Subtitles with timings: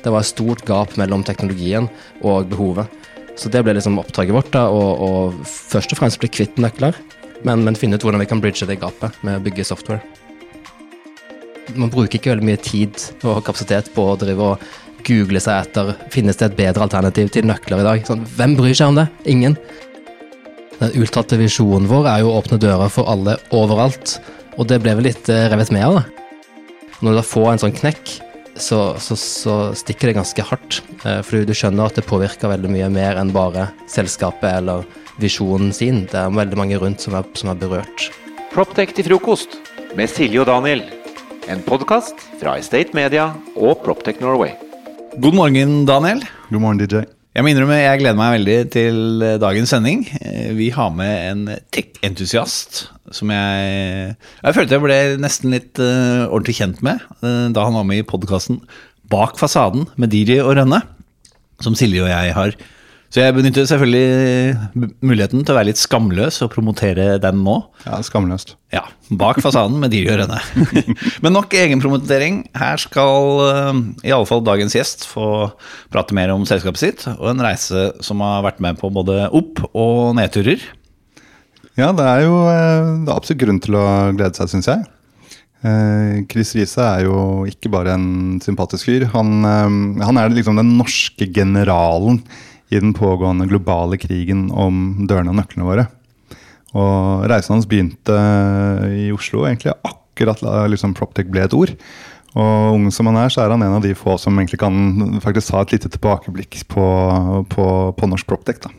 [0.00, 1.88] Det var et stort gap mellom teknologien
[2.20, 2.88] og behovet.
[3.38, 6.96] Så det ble liksom oppdraget vårt, da, å først og fremst bli kvitt nøkler,
[7.46, 10.02] men, men finne ut hvordan vi kan bridge det gapet med å bygge software.
[11.78, 14.64] Man bruker ikke veldig mye tid og kapasitet på å drive og
[15.06, 18.02] google seg etter finnes det et bedre alternativ til nøkler i dag.
[18.08, 19.06] Sånn, hvem bryr seg om det?
[19.30, 19.56] Ingen.
[20.80, 24.18] Den uttalte visjonen vår er jo å åpne dører for alle overalt,
[24.56, 26.04] og det ble vel litt eh, revet med av da.
[27.00, 28.18] Når du da får en sånn knekk,
[28.62, 30.80] så, så, så stikker det ganske hardt.
[31.26, 34.86] For du skjønner at det påvirker veldig mye mer enn bare selskapet eller
[35.20, 36.04] visjonen sin.
[36.10, 38.08] Det er veldig mange rundt som er, som er berørt.
[38.54, 39.60] Proptech til frokost
[39.98, 40.82] med Silje og Daniel.
[41.50, 44.52] En podkast fra Estate Media og Proptech Norway.
[45.18, 46.22] God morgen, Daniel.
[46.50, 47.06] God morgen, DJ.
[47.30, 48.96] Jeg må innrømme, jeg gleder meg veldig til
[49.38, 50.00] dagens sending.
[50.58, 56.56] Vi har med en tech-entusiast som jeg Jeg følte jeg ble nesten litt uh, ordentlig
[56.58, 58.58] kjent med uh, da han var med i podkasten
[59.10, 60.82] Bak fasaden med Diri og Rønne,
[61.62, 62.54] som Silje og jeg har
[63.10, 67.56] så jeg benytter selvfølgelig muligheten til å være litt skamløs og promotere den nå.
[67.82, 68.52] Ja, skamløst.
[68.70, 68.84] Ja,
[69.18, 70.30] Bak fasaden med de og
[71.24, 72.44] Men nok egenpromotering.
[72.54, 75.24] Her skal iallfall i alle fall dagens gjest få
[75.90, 79.64] prate mer om selskapet sitt, og en reise som har vært med på både opp-
[79.74, 80.62] og nedturer.
[81.74, 84.84] Ja, det er jo eh, det er absolutt grunn til å glede seg, syns jeg.
[85.66, 89.08] Eh, Chris Riise er jo ikke bare en sympatisk fyr.
[89.16, 89.42] Han,
[89.98, 92.22] han er liksom den norske generalen
[92.70, 95.86] i den pågående globale krigen om dørene og nøklene våre.
[96.78, 98.16] Og Reisen hans begynte
[98.94, 101.74] i Oslo egentlig akkurat liksom, Proptech ble et ord.
[102.38, 105.18] Og ung som han er, så er han en av de få som egentlig kan
[105.22, 106.86] faktisk ha et lite tilbakeblikk på,
[107.50, 108.62] på, på norsk Proptech.
[108.62, 108.70] da.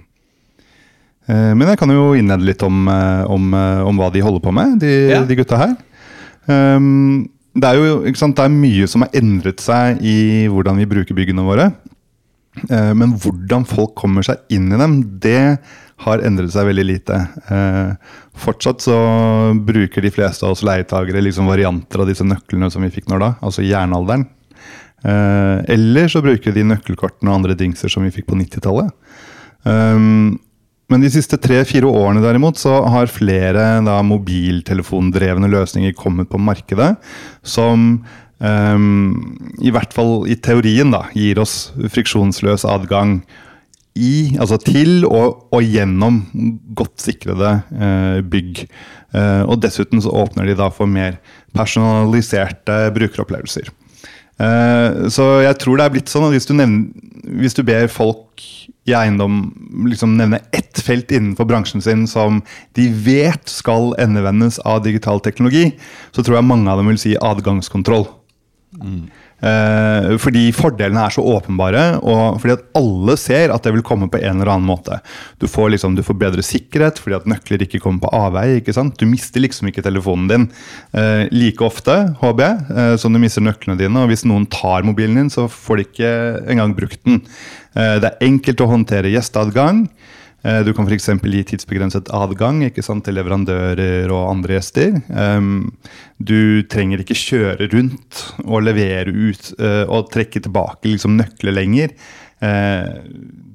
[1.30, 4.44] Eh, men jeg kan jo innlede litt om, eh, om, eh, om hva de holder
[4.44, 5.22] på med, de, ja.
[5.28, 5.76] de gutta her.
[6.50, 11.16] Um, det er jo det er mye som har endret seg i hvordan vi bruker
[11.16, 11.70] byggene våre.
[12.70, 15.58] Eh, men hvordan folk kommer seg inn i dem, det
[16.02, 17.18] har endret seg veldig lite.
[17.54, 18.98] Eh, fortsatt så
[19.56, 23.26] bruker de fleste av oss leietagere liksom varianter av disse nøklene som vi fikk når
[23.26, 24.28] da, altså jernalderen.
[25.02, 28.92] Eh, eller så bruker de nøkkelkortene og andre dingser som vi fikk på 90-tallet.
[30.92, 36.96] Men de siste tre-fire årene derimot så har flere da, mobiltelefondrevne løsninger kommet på markedet
[37.48, 38.02] som
[38.42, 43.22] um, i hvert fall i teorien, da, gir oss friksjonsløs adgang
[43.98, 46.24] i, altså til og, og gjennom
[46.78, 48.66] godt sikrede uh, bygg.
[49.12, 51.20] Uh, og dessuten så åpner de da for mer
[51.56, 53.72] personaliserte brukeropplevelser.
[54.42, 56.88] Uh, så jeg tror det er blitt sånn at hvis du, nevner,
[57.44, 58.46] hvis du ber folk
[58.90, 59.44] i eiendom
[59.86, 62.40] liksom nevne ett felt innenfor bransjen sin som
[62.80, 65.76] de vet skal endevendes av digital teknologi,
[66.16, 68.08] så tror jeg mange av dem vil si adgangskontroll.
[68.72, 74.08] Eh, fordi fordelene er så åpenbare, og fordi at alle ser at det vil komme
[74.12, 75.00] på en eller annen måte.
[75.42, 78.62] Du får, liksom, du får bedre sikkerhet fordi at nøkler ikke kommer på avveie.
[78.62, 80.48] Du mister liksom ikke telefonen din
[80.94, 84.06] eh, like ofte, håper jeg, eh, som du mister nøklene dine.
[84.06, 86.14] Og hvis noen tar mobilen din, så får de ikke
[86.54, 87.24] engang brukt den.
[87.76, 89.88] Eh, det er enkelt å håndtere gjesteadgang.
[90.42, 91.10] Eh, du kan f.eks.
[91.22, 94.98] gi tidsbegrenset adgang sant, til leverandører og andre gjester.
[96.18, 96.42] Du
[96.72, 101.96] trenger ikke kjøre rundt og levere ut eh, og trekke tilbake liksom, nøkler lenger.
[102.42, 102.90] Eh,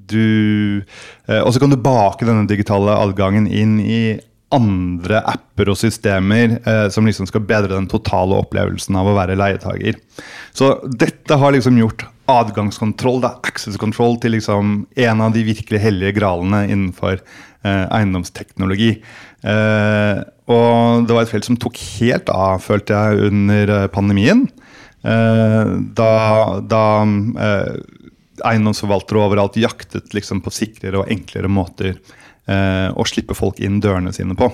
[0.07, 0.79] du,
[1.27, 4.01] og så kan du bake denne digitale adgangen inn i
[4.55, 6.53] andre apper og systemer
[6.93, 9.97] som liksom skal bedre den totale opplevelsen av å være leietager.
[10.55, 15.79] Så dette har liksom gjort adgangskontroll, da, access control, til liksom en av de virkelig
[15.81, 18.97] hellige gralene innenfor eh, eiendomsteknologi.
[19.47, 20.19] Eh,
[20.51, 24.43] og det var et felt som tok helt av, følte jeg, under eh, pandemien.
[25.07, 26.11] Eh, da,
[26.67, 26.83] da
[27.47, 27.73] eh,
[28.51, 31.95] eiendomsforvaltere overalt jaktet liksom på sikrere og enklere måter
[32.51, 34.51] eh, å slippe folk inn dørene sine på.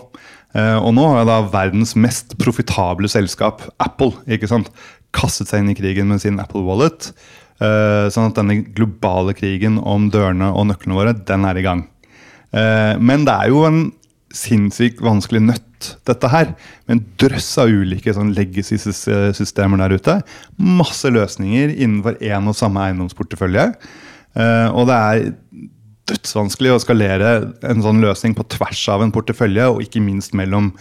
[0.54, 4.68] og nå har da verdens mest profitable selskap, Apple, ikke sant,
[5.10, 7.10] kastet seg inn i krigen med sin Apple Wallet.
[7.58, 11.84] Uh, sånn at denne globale krigen om dørene og nøklene våre, den er i gang.
[12.54, 13.80] Men det er jo en
[14.34, 16.54] sinnssykt vanskelig nøtt, dette her.
[16.88, 20.18] Med en drøss av ulike sånn legacy-systemer der ute.
[20.58, 23.68] Masse løsninger innenfor én og samme eiendomsportefølje.
[24.74, 25.26] Og det er
[26.10, 27.30] dødsvanskelig å skalere
[27.70, 30.74] en sånn løsning på tvers av en portefølje, og ikke minst mellom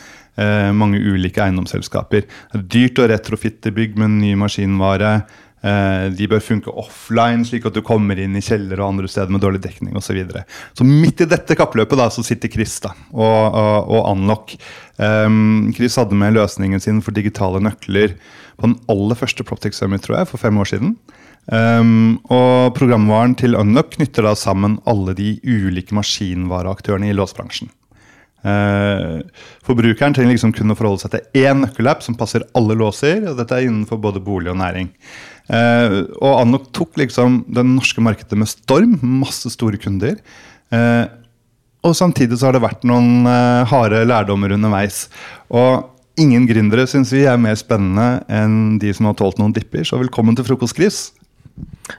[0.73, 2.23] mange ulike eiendomsselskaper.
[2.25, 5.11] Det er dyrt å retrofitte bygg med ny maskinvare.
[5.63, 9.31] Eh, de bør funke offline, slik at du kommer inn i kjeller og andre steder
[9.31, 10.09] med dårlig dekning osv.
[10.11, 10.43] Så, videre.
[10.75, 14.57] så midt i dette kappløpet da, så sitter Chris da, og, og, og Unlock.
[14.99, 18.17] Um, Chris hadde med løsningen sin for digitale nøkler
[18.59, 20.97] på den aller første Proptech Summit tror jeg, for fem år siden.
[21.51, 27.71] Um, og programvaren til Unlock knytter da sammen alle de ulike maskinvareaktørene i låsbransjen.
[28.43, 29.23] Uh,
[29.67, 33.25] forbrukeren trenger liksom kun å forholde seg til én nøkkelapp som passer alle låser.
[33.27, 34.93] og Dette er innenfor både bolig og næring.
[35.51, 38.95] Uh, og Unlock tok liksom det norske markedet med storm.
[39.03, 40.21] Masse store kunder.
[40.75, 41.11] Uh,
[41.83, 43.27] og samtidig så har det vært noen
[43.67, 45.09] harde lærdommer underveis.
[45.51, 45.89] Og
[46.23, 49.83] ingen gründere syns vi er mer spennende enn de som har tålt noen dipper.
[49.83, 51.01] Så velkommen til frokost, Chris.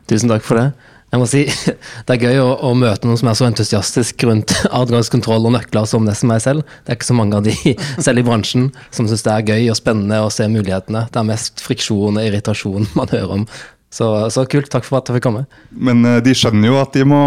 [0.10, 0.72] Tusen takk for det.
[1.14, 1.44] Jeg må si,
[2.08, 5.86] Det er gøy å, å møte noen som er så entusiastisk rundt adgangskontroll og nøkler
[5.90, 6.66] som nesten meg selv.
[6.84, 7.54] Det er ikke så mange av de
[8.06, 11.06] selv i bransjen som syns det er gøy og spennende å se mulighetene.
[11.14, 13.48] Det er mest friksjon og irritasjon man hører om.
[13.94, 14.72] Så, så kult.
[14.74, 15.46] Takk for at jeg fikk komme.
[15.70, 17.22] Men uh, de skjønner jo at de må,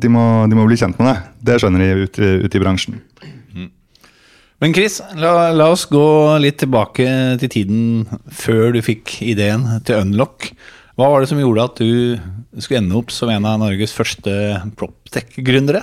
[0.00, 1.26] de må, de må bli kjent med deg.
[1.44, 3.00] Det skjønner de ute, ute i bransjen.
[4.60, 6.04] Men Chris, la, la, oss gå
[6.44, 7.06] litt tilbake
[7.40, 7.84] til tiden
[8.28, 10.50] før du fikk ideen til Unlock.
[11.00, 14.32] Hva var det som gjorde at du skulle ende opp som en av Norges første
[14.76, 15.80] proptech-gründere?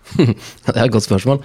[0.16, 1.42] det er et godt spørsmål.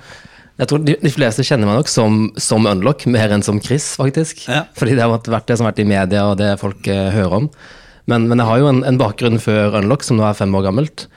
[0.62, 3.90] Jeg tror de, de, fleste kjenner meg nok som, som Unlock, mer enn som Chris,
[4.00, 4.46] faktisk.
[4.48, 4.62] Ja.
[4.80, 7.38] Fordi det har vært det som har vært i media, og det folk eh, hører
[7.42, 7.52] om.
[8.08, 10.70] Men, men, jeg har jo en, en, bakgrunn før Unlock, som nå er fem år
[10.70, 11.08] gammelt.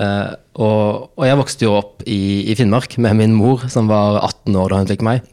[0.00, 4.22] Eh, og, og, jeg vokste jo opp i, i, Finnmark med min mor, som var
[4.22, 5.26] 18 år da hun fikk meg.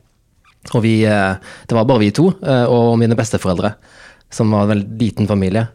[0.74, 3.78] Og vi, eh, det var bare vi to og mine besteforeldre,
[4.28, 5.70] som var en veldig liten familie.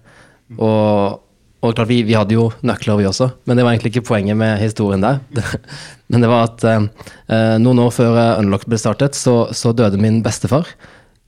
[0.54, 1.22] Og,
[1.64, 4.38] og klart, vi, vi, hadde jo nøkler, vi også, men det var egentlig ikke poenget
[4.38, 5.18] med historien der.
[6.10, 10.22] men det var at eh, noen år før Unlocked ble startet, så, så døde min
[10.24, 10.70] bestefar.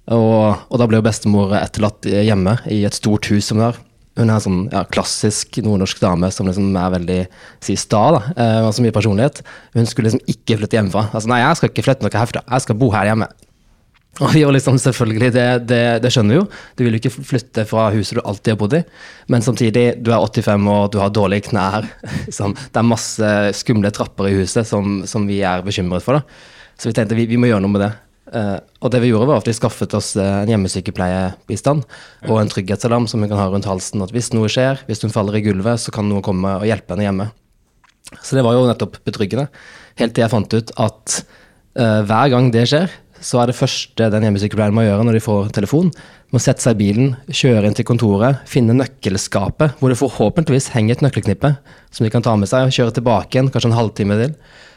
[0.09, 3.83] Og, og, da ble jo bestemor etterlatt hjemme i et stort hus som vi har.
[4.19, 7.19] Hun er en sånn ja, klassisk nordnorsk dame som liksom er veldig
[7.63, 8.01] si, sta.
[8.17, 9.45] da, eh, og så mye personlighet.
[9.77, 11.05] Hun skulle liksom ikke flytte hjemmefra.
[11.13, 13.29] Altså, nei, jeg skal ikke flytte noe herfra, jeg skal bo her hjemme.
[14.25, 16.47] Og var liksom, selvfølgelig, det, det, det, skjønner vi jo.
[16.75, 18.83] Du vil jo ikke flytte fra huset du alltid har bodd i.
[19.31, 21.87] Men samtidig, du er 85 år, du har dårlige knær.
[22.27, 22.57] Liksom.
[22.59, 26.19] Det er masse skumle trapper i huset som, som vi er bekymret for.
[26.19, 26.75] Da.
[26.79, 27.93] Så vi tenkte vi, vi må gjøre noe med det.
[28.29, 31.85] Uh, og det vi gjorde, var at vi skaffet oss uh, en hjemmesykepleiebistand
[32.29, 34.03] og en trygghetsalarm som vi kan ha rundt halsen.
[34.05, 36.93] At hvis noe skjer, hvis hun faller i gulvet, så kan noen komme og hjelpe
[36.93, 37.29] henne hjemme.
[38.19, 39.49] Så det var jo nettopp betryggende.
[40.01, 41.21] Helt til jeg fant ut at
[41.79, 42.93] uh, hver gang det skjer,
[43.25, 45.91] så er det første den hjemmesykepleieren må gjøre når de får telefon,
[46.35, 50.99] må sette seg i bilen, kjøre inn til kontoret, finne nøkkelskapet, hvor det forhåpentligvis henger
[50.99, 51.55] et nøkkelknippe
[51.95, 54.35] som de kan ta med seg, og kjøre tilbake igjen, kanskje en halvtime til,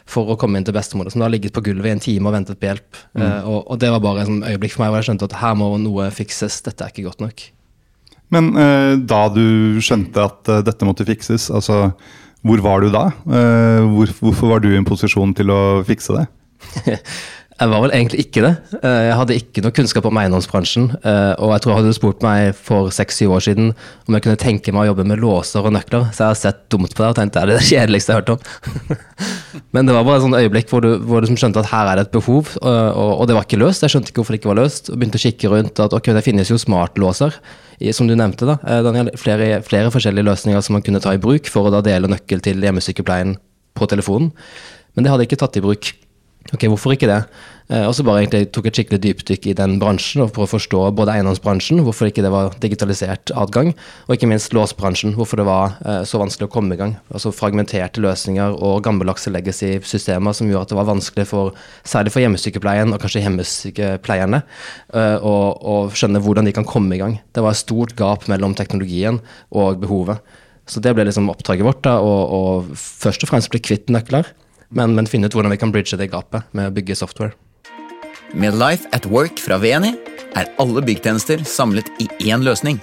[0.09, 2.31] for å komme inn til bestemor, som da har ligget på gulvet i en time
[2.31, 3.01] og ventet på hjelp.
[3.13, 3.21] Mm.
[3.23, 5.57] Uh, og, og, det var bare et øyeblikk for meg hvor jeg skjønte at her
[5.59, 7.45] må noe fikses, dette er ikke godt nok.
[8.31, 9.45] Men uh, da du
[9.83, 11.91] skjønte at uh, dette måtte fikses, altså
[12.41, 13.03] hvor var du da?
[13.21, 16.23] Hvor, hvorfor var du i en posisjon til å fikse det?
[17.61, 18.51] Jeg var vel egentlig ikke det.
[18.81, 20.87] Eh, jeg hadde ikke noe kunnskap om eiendomsbransjen.
[20.97, 23.69] Eh, og jeg tror hadde du spurt meg for seks-syv år siden
[24.09, 26.63] om jeg kunne tenke meg å jobbe med låser og nøkler, så jeg har sett
[26.73, 28.97] dumt på det og tenkt det er det kjedeligste jeg har hørt om.
[29.77, 32.01] Men det var bare et sånt øyeblikk hvor du, hvor du skjønte at her er
[32.01, 33.85] det et behov, og, det var ikke løst.
[33.85, 36.11] Jeg skjønte ikke hvorfor det ikke var løst, og begynte å kikke rundt at ok,
[36.17, 37.37] det finnes jo smartlåser,
[37.93, 38.49] som du nevnte.
[38.49, 41.73] da, eh, Daniel, flere, flere forskjellige løsninger som man kunne ta i bruk for å
[41.73, 43.37] da dele nøkkel til hjemmesykepleien
[43.77, 44.33] på telefonen.
[44.95, 45.93] Men det hadde jeg ikke tatt i bruk.
[46.51, 47.21] Ok, hvorfor ikke det?
[47.71, 50.51] Eh, og så bare egentlig tok et skikkelig dypdykk i den bransjen og for å
[50.51, 53.71] forstå både eiendomsbransjen, hvorfor ikke det var digitalisert adgang,
[54.07, 56.97] og ikke minst låsbransjen, hvorfor det var eh, så vanskelig å komme i gang.
[57.13, 61.55] Altså fragmenterte løsninger og gammeldagse legacy-systemer som gjorde at det var vanskelig for
[61.87, 67.01] særlig for hjemmesykepleien og kanskje hjemmesykepleierne eh, å, å skjønne hvordan de kan komme i
[67.01, 67.17] gang.
[67.31, 69.23] Det var et stort gap mellom teknologien
[69.55, 70.19] og behovet.
[70.67, 74.27] Så det ble liksom oppdraget vårt, da, å først og fremst bli kvitt nøkler
[74.71, 77.35] men, men finne ut hvordan vi kan bridge det gapet med å bygge software.
[78.31, 79.91] Med Life at Work fra VNI
[80.39, 82.79] er alle byggtjenester samlet i én løsning.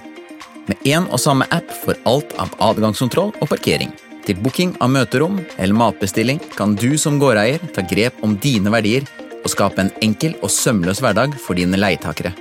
[0.69, 3.89] Med én og samme app for alt av adgangskontroll og parkering.
[4.27, 9.07] Til booking av møterom eller matbestilling kan du som gårdeier ta grep om dine verdier
[9.39, 12.35] og skape en enkel og sømløs hverdag for dine leietakere.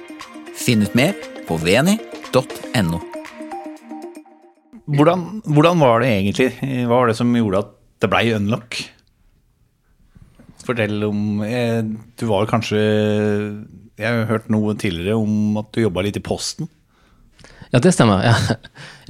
[0.59, 1.15] Finn ut mer
[1.49, 3.01] på veni.no.
[4.89, 6.53] Hvordan, hvordan, var det egentlig?
[6.89, 7.75] Hva var det som gjorde at
[8.05, 8.81] det blei unlock?
[10.69, 11.81] Fortell om eh,
[12.21, 12.81] Du var kanskje
[13.99, 16.69] Jeg har hørt noe tidligere om at du jobba litt i Posten?
[17.69, 18.23] Ja, det stemmer.
[18.25, 18.57] Jeg,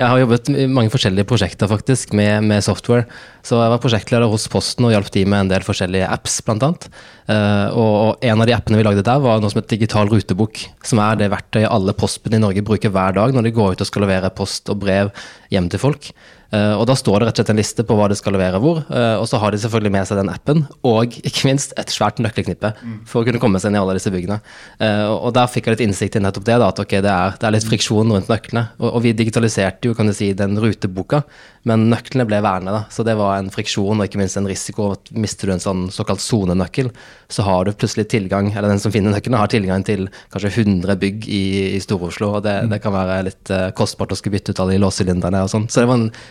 [0.00, 3.04] jeg har jobbet i mange forskjellige prosjekter faktisk med, med, software.
[3.46, 6.88] Så jeg var prosjektleder hos Posten og hjalp de med en del forskjellige apps, annet.
[7.30, 10.58] Uh, og en av de appene vi lagde der, var noe som het Digital rutebok.
[10.82, 13.86] Som er det verktøyet alle postbud i Norge bruker hver dag når de går ut
[13.86, 15.14] og skal levere post og brev
[15.54, 16.10] hjem til folk.
[16.48, 18.60] Eh, og Da står det rett og slett en liste på hva det skal levere
[18.62, 18.78] hvor.
[18.88, 22.22] eh, og så har de selvfølgelig med seg den appen, og ikke minst et svært
[22.24, 22.70] nøkkelknippe
[23.04, 24.40] for å kunne komme seg inn i alle disse byggene.
[24.80, 27.36] Eh, og der fikk jeg litt innsikt i nettopp det, da, at okay, det er,
[27.36, 28.70] det er litt friksjon rundt nøklene.
[28.80, 31.22] Og, og vi digitaliserte jo kan du si, den ruteboka,
[31.68, 32.72] men nøklene ble værende.
[32.72, 34.92] da, Så det var en friksjon og ikke minst en risiko.
[34.96, 36.88] at Mister du en sånn såkalt sonenøkkel,
[37.28, 40.96] så har du plutselig tilgang, eller den som finner nøkkelen, har tilgang til kanskje 100
[40.96, 41.44] bygg i,
[41.76, 42.38] i Stor-Oslo.
[42.38, 45.52] og det, det kan være litt kostbart å skulle bytte ut alle de låssylinderne og
[45.52, 45.68] sånn.
[45.68, 45.84] Så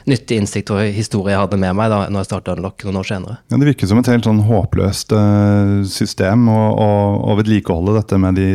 [0.07, 3.07] nyttig innsikt og historie jeg hadde med meg da når jeg starta Unlock noen år
[3.09, 3.37] senere.
[3.51, 6.89] Ja, Det virker som et helt sånn håpløst eh, system å, å,
[7.27, 8.47] å vedlikeholde dette med de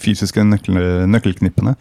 [0.00, 0.78] fysiske nøkkel,
[1.12, 1.74] nøkkelknippene.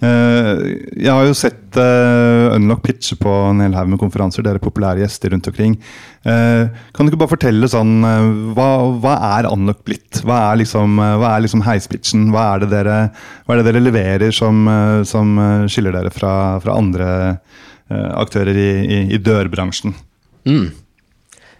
[0.00, 0.62] Eh,
[1.04, 4.44] jeg har jo sett eh, Unlock pitche på en hel haug med konferanser.
[4.46, 5.76] Dere er populære gjester rundt omkring.
[6.22, 7.96] Kan du ikke bare fortelle sånn
[8.54, 8.66] hva,
[9.02, 10.20] hva er Unlock blitt?
[10.22, 11.00] Hva er liksom,
[11.42, 12.28] liksom heispitchen?
[12.30, 12.98] Hva er det dere,
[13.42, 14.62] hva er det dere leverer som,
[15.08, 15.34] som
[15.66, 17.10] skiller dere fra, fra andre
[18.18, 19.94] aktører i, i, i dørbransjen?
[20.48, 20.68] Mm.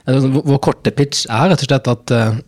[0.08, 2.40] Altså, vår- korte pitch er rett og slett at eh,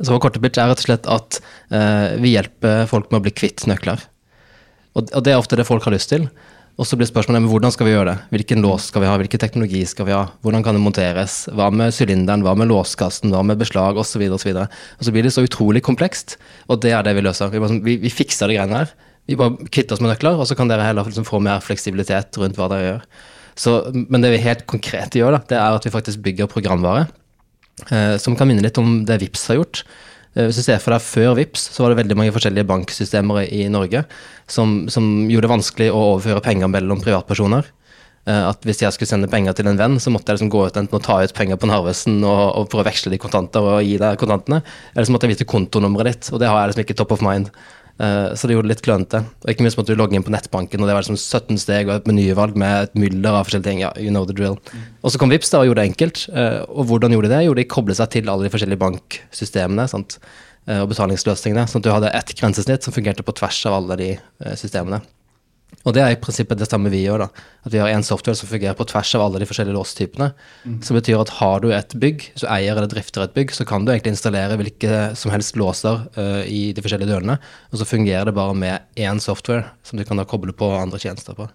[0.00, 1.40] så vår korte pitch er rett og slett at
[1.76, 4.00] eh, vi hjelper folk med å bli kvitt nøkler.
[4.96, 6.28] Og, og det er ofte det folk har lyst til.
[6.80, 8.28] Og så blir spørsmålet men hvordan skal vi gjøre det?
[8.32, 9.16] Hvilken lås skal vi ha?
[9.20, 10.22] Hvilken teknologi skal vi ha?
[10.40, 11.42] Hvordan kan det monteres?
[11.52, 12.44] Hva med sylinderen?
[12.46, 13.32] Hva med låskassen?
[13.34, 14.00] Hva med beslag?
[14.00, 14.24] Osv.
[14.32, 16.38] Og, så og så blir det så utrolig komplekst,
[16.72, 17.52] og det er det vi løser.
[17.52, 18.94] Vi, sånn, vi, vi fikser de greiene her.
[19.28, 22.38] Vi bare kvitter oss med nøkler, og så kan dere heller liksom få mer fleksibilitet
[22.40, 23.02] rundt hva dere gjør.
[23.60, 27.08] Så, men det vi helt konkret gjør, da, det er at vi faktisk bygger programvare
[27.90, 29.82] eh, som kan minne litt om det VIPS har gjort.
[30.34, 33.42] Eh, Hvis du ser for deg Før VIPS så var det veldig mange forskjellige banksystemer
[33.50, 34.04] i Norge
[34.50, 37.68] som, som gjorde det vanskelig å overføre penger mellom privatpersoner.
[38.28, 40.64] Eh, At Hvis jeg skulle sende penger til en venn, så måtte jeg liksom gå
[40.68, 43.66] ut enten og ta ut penger på Narvesen og, og prøve å veksle de kontanter
[43.74, 44.62] og gi deg kontantene,
[44.94, 47.26] eller så måtte jeg vite kontonummeret ditt, og det har jeg liksom ikke top of
[47.26, 47.50] mind.
[48.00, 49.18] Eh, Så det gjorde det litt klønete.
[49.44, 51.88] Og ikke minst måtte du logge inn på nettbanken, og det var liksom 17 steg
[51.90, 53.80] og et menyvalg med et mylder av forskjellige ting.
[53.84, 54.56] Ja, you know the drill.
[55.04, 56.22] Og så kom Vips da og gjorde det enkelt.
[56.32, 57.44] Eh, Og hvordan gjorde de det?
[57.44, 60.18] Jo, de koblet seg til alle de forskjellige banksystemene sant?
[60.68, 61.66] eh, og betalingsløsningene.
[61.68, 64.10] Sånn at du hadde ett grensesnitt som fungerte på tvers av alle de
[64.56, 65.00] systemene.
[65.86, 67.24] Og det er i prinsippet det samme vi gjør.
[67.24, 67.46] da.
[67.64, 70.30] At vi har en software som fungerer på tvers av alle de forskjellige låstypene.
[70.84, 73.84] Som betyr at har du et bygg, så eier eller drifter et bygg, så kan
[73.84, 77.38] du egentlig installere hvilke som helst låser uh, i de forskjellige dørene,
[77.70, 81.00] og så fungerer det bare med én software som du kan da koble på andre
[81.00, 81.48] tjenester på.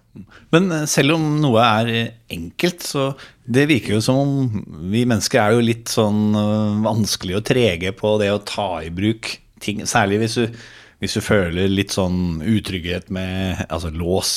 [0.54, 3.08] Men eh, selv om noe er eh, enkelt, så
[3.46, 7.92] det virker jo som om vi mennesker er jo litt sånn øh, vanskelig og trege
[7.96, 9.30] på det å ta i bruk
[9.62, 9.84] ting.
[9.88, 10.60] Særlig hvis du,
[11.02, 14.34] hvis du føler litt sånn utrygghet med altså lås.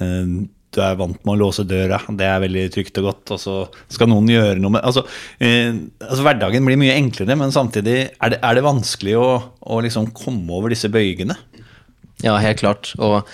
[0.00, 3.38] Eh, Du er vant med å låse døra, det er veldig trygt og godt, og
[3.40, 3.54] så
[3.88, 5.00] skal noen gjøre noe med Altså,
[5.40, 5.72] eh,
[6.04, 9.30] altså hverdagen blir mye enklere, men samtidig er det, er det vanskelig å,
[9.64, 11.38] å liksom komme over disse bøygene.
[12.20, 12.92] Ja, helt klart.
[12.98, 13.24] Og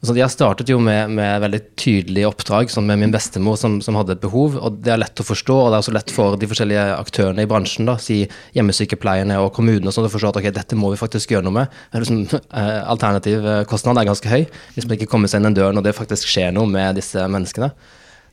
[0.00, 3.98] altså, jeg startet jo med, med veldig tydelige oppdrag, sånn med min bestemor som, som
[3.98, 4.58] hadde et behov.
[4.60, 7.46] Og det er lett å forstå, og det er også lett for de forskjellige aktørene
[7.46, 8.22] i bransjen, da, si
[8.56, 11.76] hjemmesykepleierne og kommunene, sånn, å forstå at ok, dette må vi faktisk gjøre noe med.
[11.90, 14.42] Det er Liksom, eh, Alternativkostnaden er ganske høy
[14.76, 17.24] hvis man ikke kommer seg inn den døren og det faktisk skjer noe med disse
[17.30, 17.72] menneskene.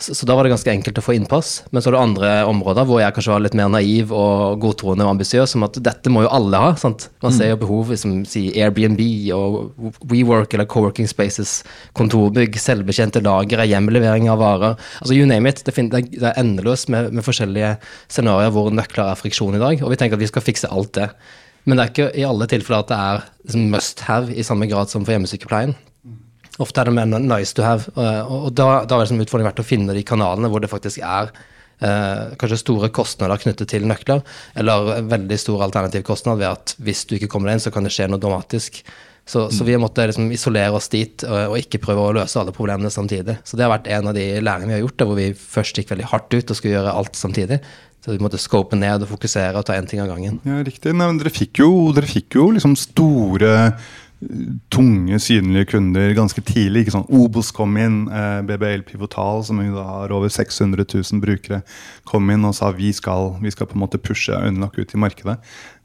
[0.01, 1.63] Så, så da var det ganske enkelt å få innpass.
[1.71, 5.05] Men så er det andre områder hvor jeg kanskje var litt mer naiv og godtroende
[5.05, 6.71] og ambisiøs, som at dette må jo alle ha.
[6.75, 7.07] sant?
[7.23, 8.99] Man ser jo behov som si Airbnb
[9.37, 9.71] og
[10.11, 11.61] WeWork eller Coworking Spaces,
[11.95, 14.75] kontorbygg, selvbetjente lagre, hjemlevering av varer.
[14.99, 15.63] Altså you name it.
[15.63, 17.77] Det, finner, det er- er endeløst med, med forskjellige
[18.09, 20.93] scenarioer hvor nøkler er friksjon i dag, og vi tenker at vi skal fikse alt
[20.99, 21.09] det.
[21.65, 24.67] Men det er ikke i alle tilfeller at det er liksom must have i samme
[24.67, 25.75] grad som for hjemmesykepleien.
[26.61, 27.89] Ofte er det mer nice to have.
[27.95, 31.01] Og, og da, da har liksom utfordringen vært å finne de kanalene hvor det faktisk
[31.01, 31.31] er
[31.81, 34.21] eh, kanskje store kostnader knyttet til nøkler,
[34.59, 37.93] eller veldig stor alternativkostnad ved at hvis du ikke kommer deg inn, så kan det
[37.95, 38.83] skje noe dramatisk.
[39.25, 42.51] Så, så vi måtte liksom isolere oss dit og, og ikke prøve å løse alle
[42.55, 43.37] problemene samtidig.
[43.47, 45.79] Så det har vært en av de læringene vi har gjort, der hvor vi først
[45.79, 47.61] gikk veldig hardt ut og skulle gjøre alt samtidig.
[48.03, 50.41] Så vi måtte scope ned og fokusere og ta én ting av gangen.
[50.43, 50.91] Ja, riktig.
[50.99, 53.53] Nei, dere fikk jo, dere fikk jo liksom store,
[54.73, 56.83] tunge, synlige kunder ganske tidlig.
[56.83, 61.21] ikke sånn Obos kom inn, eh, BBL Pivotal, som jo da har over 600 000
[61.23, 61.61] brukere,
[62.09, 65.01] kom inn og sa vi skal, vi skal på en måte pushe Unlock ut i
[65.01, 65.37] markedet.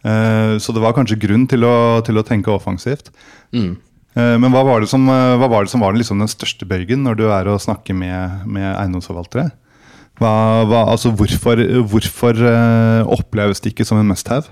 [0.04, 3.12] Eh, så det var kanskje grunn til å, til å tenke offensivt.
[3.52, 3.76] Mm.
[4.18, 7.04] Eh, Men hva var det som, eh, var, det som var liksom den største bøygen
[7.04, 9.50] når du er og snakker med, med eiendomsforvaltere?
[10.18, 14.50] Hva, hva, altså hvorfor hvorfor eh, oppleves det ikke som en must have?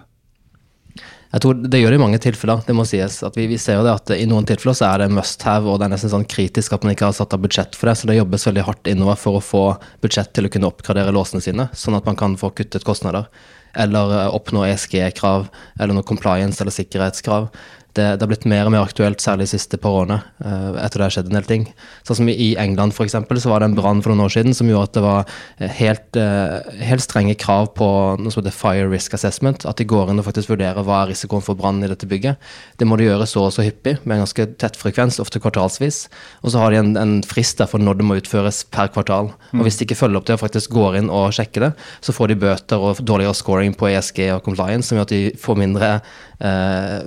[1.33, 2.63] Jeg tror Det gjør det i mange tilfeller.
[2.67, 3.19] det må sies.
[3.27, 5.67] At vi, vi ser jo det at I noen tilfeller så er det must have,
[5.69, 7.97] og det er nesten sånn kritisk at man ikke har satt av budsjett for det.
[7.99, 9.65] Så det jobbes veldig hardt innover for å få
[10.05, 13.29] budsjett til å kunne oppgradere låsene sine, sånn at man kan få kuttet kostnader.
[13.77, 17.51] Eller eh, oppnå ESG-krav, eller noe compliance eller sikkerhetskrav.
[17.97, 21.07] Det, det har blitt mer og mer aktuelt, særlig siste par årene, eh, etter det
[21.07, 21.67] har skjedd en del ting.
[22.07, 24.57] Sånn som I England for eksempel, så var det en brann for noen år siden
[24.57, 27.89] som gjorde at det var eh, helt, eh, helt strenge krav på
[28.21, 29.67] noe som heter Fire Risk Assessment.
[29.69, 32.41] At de går inn og faktisk vurderer hva er risikoen for brann i dette bygget.
[32.79, 36.05] Det må de gjøre så og så hyppig, med en ganske tett frekvens, ofte kvartalsvis.
[36.45, 39.33] Og så har de en, en frist der for når det må utføres per kvartal.
[39.55, 41.73] Og Hvis de ikke følger opp det og faktisk går inn og sjekker det,
[42.05, 45.23] så får de bøter og dårligere scoring på ESG og compliance, som gjør at de
[45.41, 45.91] får mindre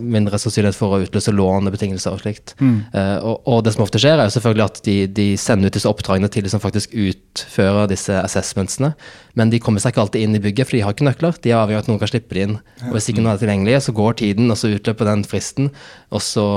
[0.02, 2.56] mindre sannsynlighet for å utløse lånebetingelser og slikt.
[2.60, 5.78] Eh, og, og, det som ofte skjer, er jo selvfølgelig at de, de sender ut
[5.78, 8.94] disse oppdragene til de som faktisk utfører disse assessmentsene,
[9.38, 11.38] men de kommer seg ikke alltid inn i bygget, for de har ikke nøkler.
[11.44, 12.56] De er avhengig av at noen kan slippe de inn.
[12.88, 15.70] Og hvis ikke noen er tilgjengelige, så går tiden, og så utløper den fristen,
[16.10, 16.48] og så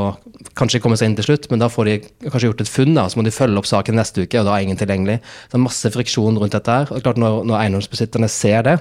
[0.59, 2.97] kanskje de kommer seg inn til slutt, men da får de kanskje gjort et funn,
[2.97, 5.21] da, så må de følge opp saken neste uke, og da er ingen tilgjengelig.
[5.21, 6.91] Det er masse friksjon rundt dette her.
[6.91, 8.81] og klart Når, når eiendomsbesitterne ser det,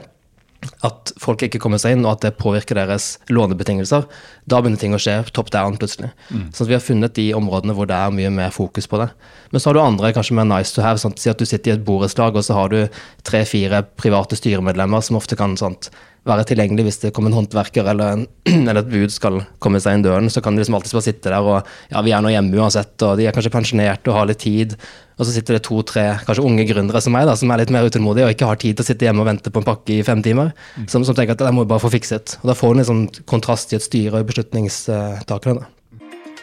[0.85, 4.05] at folk ikke kommer seg inn, og at det påvirker deres lånebetingelser,
[4.49, 6.11] da begynner ting å skje top down plutselig.
[6.29, 6.49] Mm.
[6.53, 9.09] Så vi har funnet de områdene hvor det er mye mer fokus på det.
[9.51, 11.01] Men så har du andre kanskje mer nice to have.
[11.01, 12.79] Sånn, Si at du sitter i et borettslag, og så har du
[13.27, 15.91] tre-fire private styremedlemmer som ofte kan sånt,
[16.29, 18.25] være tilgjengelig hvis det kommer en håndverker eller, en,
[18.69, 20.29] eller, et bud skal komme seg inn døren.
[20.29, 22.93] Så kan de liksom alltid bare sitte der og ja, vi er nå hjemme uansett,
[23.07, 24.77] og de er kanskje pensjonerte og har litt tid.
[25.21, 27.85] Og så sitter det to-tre kanskje unge gründere som meg, da, som er litt mer
[27.85, 30.05] utålmodige og ikke har tid til å sitte hjemme og vente på en pakke i
[30.07, 30.49] fem timer.
[30.79, 30.87] Mm.
[30.89, 32.39] Som, som, tenker at det må vi bare få fikset.
[32.41, 35.69] Og da får du en sånn kontrast i et styre og beslutningstakere.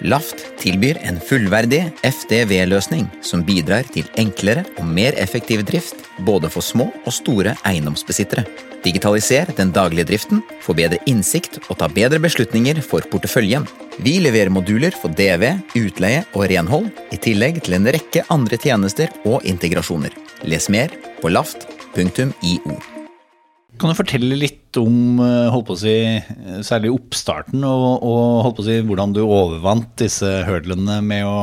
[0.07, 6.63] Laft tilbyr en fullverdig FDV-løsning som bidrar til enklere og mer effektiv drift både for
[6.63, 8.45] små og store eiendomsbesittere.
[8.85, 13.67] Digitaliser den daglige driften, få bedre innsikt og ta bedre beslutninger for porteføljen.
[13.99, 15.51] Vi leverer moduler for DV,
[15.81, 20.15] utleie og renhold, i tillegg til en rekke andre tjenester og integrasjoner.
[20.47, 22.79] Les mer på laft.io.
[23.79, 25.95] Kan du fortelle litt om eh, holdt på å si,
[26.67, 31.37] særlig oppstarten, og, og holdt på å si, hvordan du overvant disse hurdlene med å,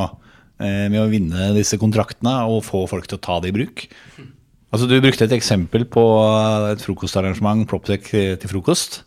[0.59, 3.85] eh, med å vinne disse kontraktene og få folk til å ta det i bruk?
[4.75, 6.03] Altså, du brukte et eksempel på
[6.73, 9.03] et frokostarrangement, Proptech til frokost,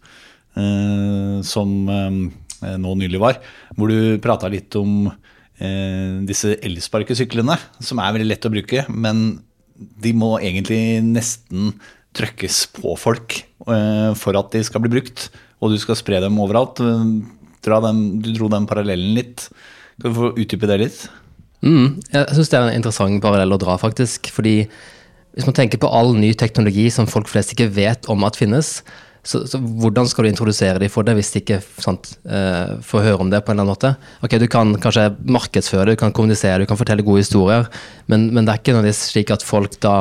[0.57, 3.43] eh, som eh, nå nylig var,
[3.77, 9.27] hvor du prata litt om eh, disse elsparkesyklene, som er veldig lett å bruke, men
[9.77, 11.75] de må egentlig nesten
[12.19, 15.29] trøkkes på folk uh, for at de skal bli brukt.
[15.63, 16.79] Og du skal spre dem overalt.
[16.79, 19.49] Den, du dro den parallellen litt.
[19.99, 21.01] Kan du få utdype det litt?
[21.67, 24.31] Mm, jeg syns det er en interessant parallell å dra, faktisk.
[24.35, 24.61] Fordi
[25.35, 28.79] hvis man tenker på all ny teknologi som folk flest ikke vet om at finnes,
[29.23, 33.05] så, så, hvordan skal du introdusere dem for det hvis de ikke sant, uh, får
[33.05, 33.95] høre om det på en eller annen måte?
[34.25, 37.69] Ok, Du kan kanskje markedsføre det, du kan kommunisere, du kan fortelle gode historier,
[38.07, 40.01] men, men det er ikke noe slik at folk da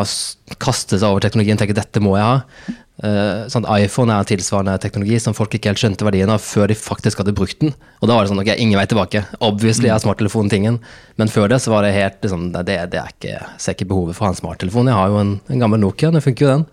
[0.61, 2.75] kaster seg over teknologien og tenker dette må jeg ha.
[2.97, 6.71] Uh, sånn, iPhone er en tilsvarende teknologi som folk ikke helt skjønte verdien av før
[6.71, 7.75] de faktisk hadde brukt den.
[8.01, 9.21] Og da var det sånn ok, ingen vei tilbake.
[9.45, 10.79] Obviously er smarttelefonen tingen.
[11.21, 14.17] Men før det så var det helt liksom, det, det er ikke, ser ikke behovet
[14.17, 14.89] for å ha en smarttelefon.
[14.89, 16.65] Jeg har jo en, en gammel Nokia, det funker jo den.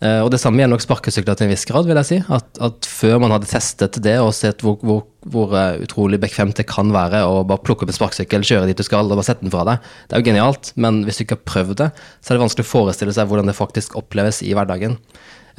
[0.00, 2.18] Uh, og det samme gjelder nok sparkesykler til en viss grad, vil jeg si.
[2.32, 6.56] At, at før man hadde testet det og sett hvor, hvor, hvor uh, utrolig bekvemt
[6.56, 9.28] det kan være å bare plukke opp en sparkesykkel, kjøre dit du skal og bare
[9.28, 10.72] sette den fra deg, det er jo genialt.
[10.80, 13.52] Men hvis du ikke har prøvd det, så er det vanskelig å forestille seg hvordan
[13.52, 14.96] det faktisk oppleves i hverdagen.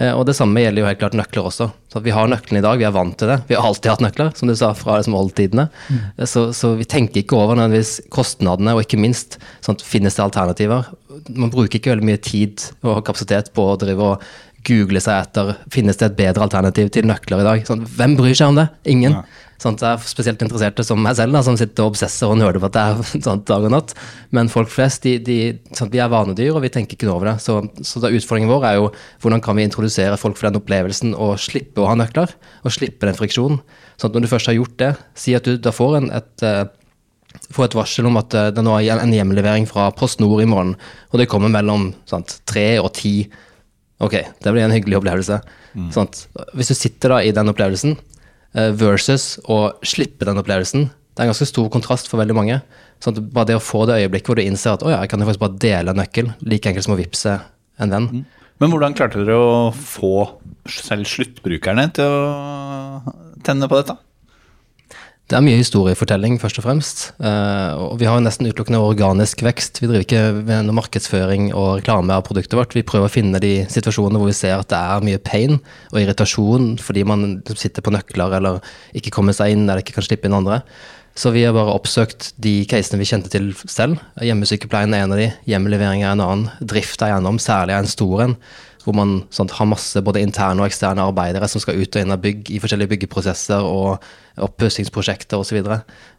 [0.02, 1.70] Uh, og det samme gjelder jo helt klart nøkler også.
[1.94, 3.42] Så Vi har nøklene i dag, vi er vant til det.
[3.50, 5.68] Vi har alltid hatt nøkler, som du sa, fra liksom oldtidene.
[5.92, 6.02] Mm.
[6.26, 10.90] Så, så, vi tenker ikke over nødvendigvis kostnadene, og ikke minst sånn, finnes det alternativer
[11.30, 14.26] man bruker ikke veldig mye tid og kapasitet på å drive og
[14.68, 17.64] google seg etter finnes det et bedre alternativ til nøkler i dag.
[17.68, 18.68] Sånn, hvem bryr seg om det?
[18.94, 19.18] Ingen.
[19.18, 19.48] Ja.
[19.62, 22.69] Sånn, er spesielt interesserte som meg selv, da, som sitter og obsesser og nøler på
[22.71, 23.93] at det er sånn, dag og natt.
[24.34, 25.38] Men folk flest, de, de,
[25.78, 27.36] sånn, vi er vanedyr, og vi tenker ikke noe over det.
[27.43, 28.89] Så, så utfordringen vår er jo
[29.21, 32.34] hvordan kan vi introdusere folk for den opplevelsen og slippe å ha nøkler?
[32.65, 33.62] Og slippe den friksjonen.
[34.02, 36.47] Sånn at når du først har gjort det, si at du da får en, et
[36.47, 36.63] eh,
[37.54, 40.50] få et varsel om at eh, det nå er en hjemlevering fra Post Nord i
[40.50, 40.74] morgen,
[41.12, 41.91] og det kommer mellom
[42.50, 43.15] tre og ti.
[44.02, 45.38] Ok, det blir en hyggelig opplevelse.
[45.78, 45.91] Mm.
[46.58, 48.00] Hvis du sitter da i den opplevelsen
[48.54, 52.60] versus å slippe den opplevelsen, det er en ganske stor kontrast for veldig mange.
[53.04, 55.12] Sånn at bare det å få det øyeblikket hvor du innser at å ja, jeg
[55.12, 57.34] kan faktisk bare dele en nøkkel, like enkelt som å vippse
[57.82, 58.08] en venn.
[58.12, 58.24] Mm.
[58.62, 60.14] Men hvordan klarte dere å få
[60.70, 63.98] selv sluttbrukerne til å tenne på dette?
[65.32, 67.02] Det er mye historiefortelling, først og fremst.
[67.24, 69.80] Uh, og vi har nesten utelukkende organisk vekst.
[69.80, 72.76] Vi driver ikke med noe markedsføring og reklame av produktet vårt.
[72.76, 75.56] Vi prøver å finne de situasjonene hvor vi ser at det er mye pain
[75.94, 78.60] og irritasjon fordi man sitter på nøkler eller
[78.91, 80.60] ikke kommer seg inn eller ikke kan slippe inn andre.
[81.15, 84.04] Så vi har bare oppsøkt de casene vi kjente til selv.
[84.20, 87.96] Hjemmesykepleien er en av de, hjemmelevering er en annen, drift er gjennom, særlig er en
[87.96, 88.36] stor en.
[88.86, 92.13] Hvor man sant, har masse både interne og eksterne arbeidere som skal ut og inn
[92.13, 94.04] av bygg i forskjellige byggeprosesser og
[94.41, 95.60] oppussingsprosjekter osv.
[95.62, 95.74] Og,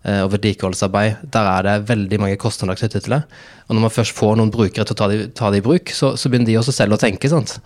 [0.04, 1.24] så og vedlikeholdsarbeid.
[1.34, 3.22] Der er det veldig mange kostnader knyttet til det.
[3.68, 6.30] Og når man først får noen brukere til å ta det, i bruk, så, så,
[6.30, 7.30] begynner de også selv å tenke.
[7.32, 7.58] sant?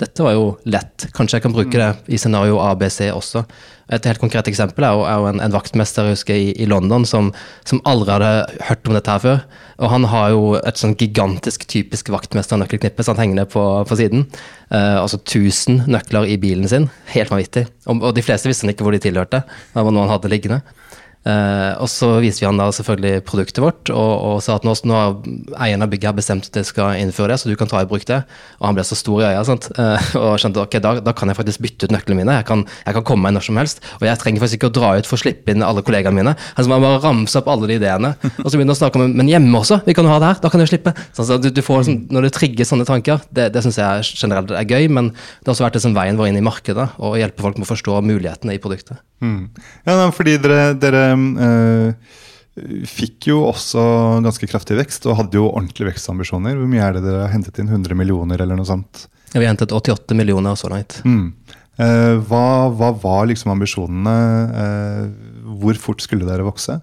[0.00, 3.44] Dette var jo lett, kanskje jeg kan bruke det i scenario ABC også.
[3.92, 6.68] Et helt konkret eksempel er jo, er jo en, en, vaktmester jeg husker, i, i
[6.70, 7.28] London som,
[7.68, 8.30] som, aldri hadde
[8.70, 9.42] hørt om dette her før.
[9.84, 14.24] Og han har jo et sånn gigantisk typisk vaktmesternøkkelknippe som henger på, på siden.
[14.72, 16.88] Eh, altså 1000 nøkler i bilen sin.
[17.12, 17.66] Helt vanvittig.
[17.86, 19.44] Og, og de fleste visste ikke hvor de tilhørte.
[19.44, 20.62] Det var noe han hadde liggende.
[21.22, 24.74] Uh, og så viste vi han da selvfølgelig produktet vårt, og, og sa at nå,
[24.88, 25.12] nå har
[25.62, 27.88] eieren av bygget har bestemt at det skal innføre det, så du kan ta i
[27.88, 28.22] bruk det.
[28.58, 29.70] Og han ble så stor i øya sant?
[29.78, 32.38] Uh, og skjønte ok, da, da, kan jeg faktisk bytte ut nøklene mine.
[32.40, 33.84] Jeg kan, jeg kan komme meg når som helst.
[34.00, 36.34] Og jeg trenger faktisk ikke å dra ut for å slippe inn alle kollegaene mine.
[36.56, 38.14] Altså Man bare ramse opp alle de ideene.
[38.42, 40.30] Og så begynner han å snakke om men hjemme også, vi kan jo ha det
[40.30, 40.94] her, da kan du slippe.
[41.12, 44.06] Så, altså, du, du får, sånn, når du trigger sånne tanker, det, det syns jeg
[44.18, 47.18] generelt er gøy, men det har også vært liksom veien vår inn i markedet, og
[47.20, 49.02] hjelpe folk med å forstå mulighetene i produktet.
[49.22, 49.52] Mm.
[49.86, 51.11] Ja, fordi dere, dere
[52.88, 53.82] fikk jo også
[54.24, 56.58] ganske kraftig vekst og hadde jo ordentlige vekstambisjoner.
[56.58, 57.70] Hvor mye er det dere har hentet inn?
[57.72, 59.06] 100 millioner eller noe sånt?
[59.32, 60.98] Ja, vi har hentet 88 millioner så langt.
[61.08, 61.32] Mm.
[61.80, 64.16] Uh, hva, hva, var liksom ambisjonene?
[64.52, 66.76] Uh, hvor fort skulle dere vokse?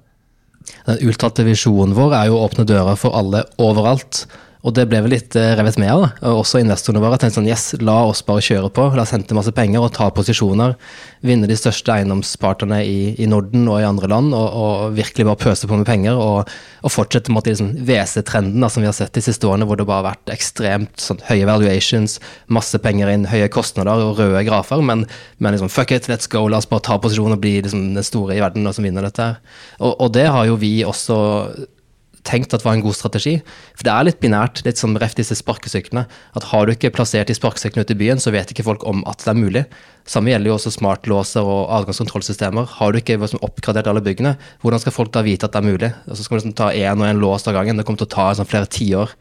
[0.88, 4.26] Den uttalte visjonen vår er jo å åpne dører for alle overalt.
[4.60, 6.02] Og det ble vel litt eh, revet med av.
[6.28, 8.90] Og Også investorene våre tenkte sånn yes, la oss bare kjøre på.
[8.92, 10.74] La oss hente masse penger og ta posisjoner.
[11.24, 14.36] Vinne de største eiendomspartene i, i Norden og i andre land.
[14.36, 16.20] Og, og, virkelig bare pøse på med penger.
[16.20, 16.52] Og,
[16.84, 20.04] og fortsette med liksom, WC-trenden som vi har sett de siste årene, hvor det bare
[20.04, 22.20] har vært ekstremt sånn, høye valuations,
[22.52, 24.84] masse penger inn, høye kostnader og røde grafer.
[24.84, 25.08] Men,
[25.40, 28.12] men liksom, fuck it, let's go, la oss bare ta posisjon og bli liksom, den
[28.12, 29.44] store i verden og som vinner dette her.
[29.80, 31.20] Og, og det har jo vi også
[32.30, 33.36] tenkt at var en god strategi.
[33.74, 36.06] For det er litt binært, litt som reft disse sparkesyklene.
[36.38, 39.02] At har du ikke plassert de sparkesyklene ute i byen, så vet ikke folk om
[39.10, 39.66] at det er mulig.
[40.10, 42.70] Samme gjelder jo også smartlåser og adgangskontrollsystemer.
[42.80, 45.70] Har du ikke liksom oppgradert alle byggene, hvordan skal folk da vite at det er
[45.70, 45.92] mulig?
[46.08, 47.78] Og så skal man liksom ta én og én lås av gangen.
[47.78, 49.18] Det kommer til å ta sånn flere tiår.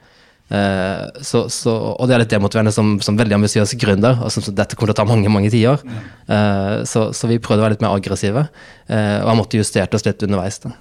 [0.48, 4.16] Uh, så, så, og det er litt demotiverende som, som veldig ambisiøs gründer.
[4.24, 5.84] Altså, dette kommer til å ta mange mange tiår.
[6.24, 8.46] Uh, så, så, vi prøvde å være litt mer aggressive.
[8.88, 10.62] Uh, og har måtte justert oss litt underveis.
[10.64, 10.72] da.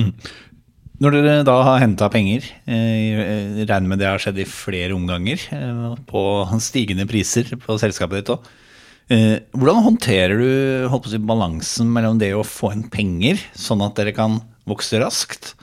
[0.00, 0.14] Mm.
[1.00, 5.40] Når dere da har henta penger, eh, regner med det har skjedd i flere omganger,
[5.56, 6.22] eh, på
[6.60, 8.50] stigende priser på selskapet ditt òg.
[9.08, 14.12] Eh, hvordan håndterer du si, balansen mellom det å få inn penger, sånn at dere
[14.12, 15.54] kan vokse raskt,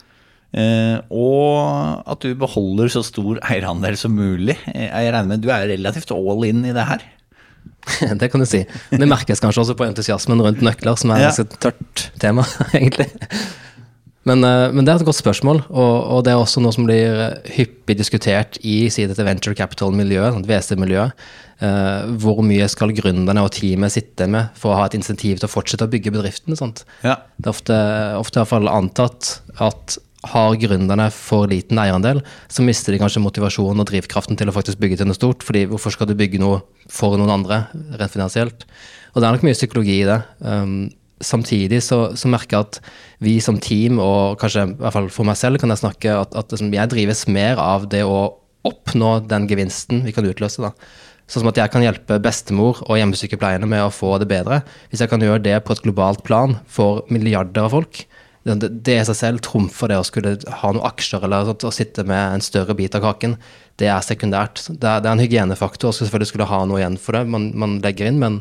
[0.58, 4.58] og at du beholder så stor eierandel som mulig?
[4.66, 7.04] Jeg regner med du er relativt all in i det her?
[8.18, 8.66] Det kan du si.
[8.90, 13.12] Det merkes kanskje også på entusiasmen rundt nøkler, som er et tørt tema, egentlig.
[14.28, 16.88] Men, eh, men, det er et godt spørsmål, og, og, det er også noe som
[16.88, 21.28] blir eh, hyppig diskutert i si dette venture capital-miljøet, VC-miljøet.
[21.58, 25.48] Uh, hvor mye skal gründerne og teamet sitte med for å ha et insentiv til
[25.48, 26.54] å fortsette å bygge bedriften?
[27.02, 27.16] Ja.
[27.34, 27.78] Det er ofte,
[28.20, 29.96] ofte fall antatt at
[30.28, 34.78] har gründerne for liten eierandel, så mister de kanskje motivasjonen og drivkraften til å faktisk
[34.84, 35.46] bygge til noe stort.
[35.46, 37.64] fordi hvorfor skal du bygge noe for noen andre,
[37.98, 38.68] rent finansielt?
[39.14, 40.20] Og det er nok mye psykologi i det.
[40.46, 40.90] Um,
[41.24, 42.80] samtidig så, så, merker jeg at
[43.24, 46.36] vi som team, og kanskje i hvert fall for meg selv, kan jeg snakke at,
[46.38, 50.62] at liksom, jeg drives mer av det å oppnå den gevinsten vi kan utløse.
[50.64, 50.74] da.
[51.28, 54.62] Sånn som at jeg kan hjelpe bestemor og hjemmesykepleierne med å få det bedre.
[54.92, 58.06] Hvis jeg kan gjøre det på et globalt plan for milliarder av folk.
[58.48, 61.74] Det, det i seg selv trumfer det å skulle ha noen aksjer eller sånt, å
[61.76, 63.36] sitte med en større bit av kaken.
[63.76, 64.64] Det er sekundært.
[64.70, 67.50] Det er, det er en hygienefaktor å selvfølgelig skulle ha noe igjen for det man,
[67.60, 68.40] man legger inn, men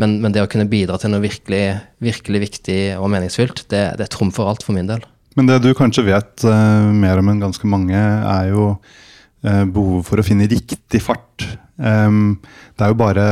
[0.00, 1.62] men, men, det å kunne bidra til noe virkelig,
[2.02, 5.04] virkelig viktig og meningsfylt, det, det trumfer alt for min del.
[5.38, 10.08] Men det du kanskje vet uh, mer om enn ganske mange, er jo uh, behovet
[10.08, 11.46] for å finne riktig fart.
[11.76, 12.36] Um,
[12.76, 13.22] det er jo bare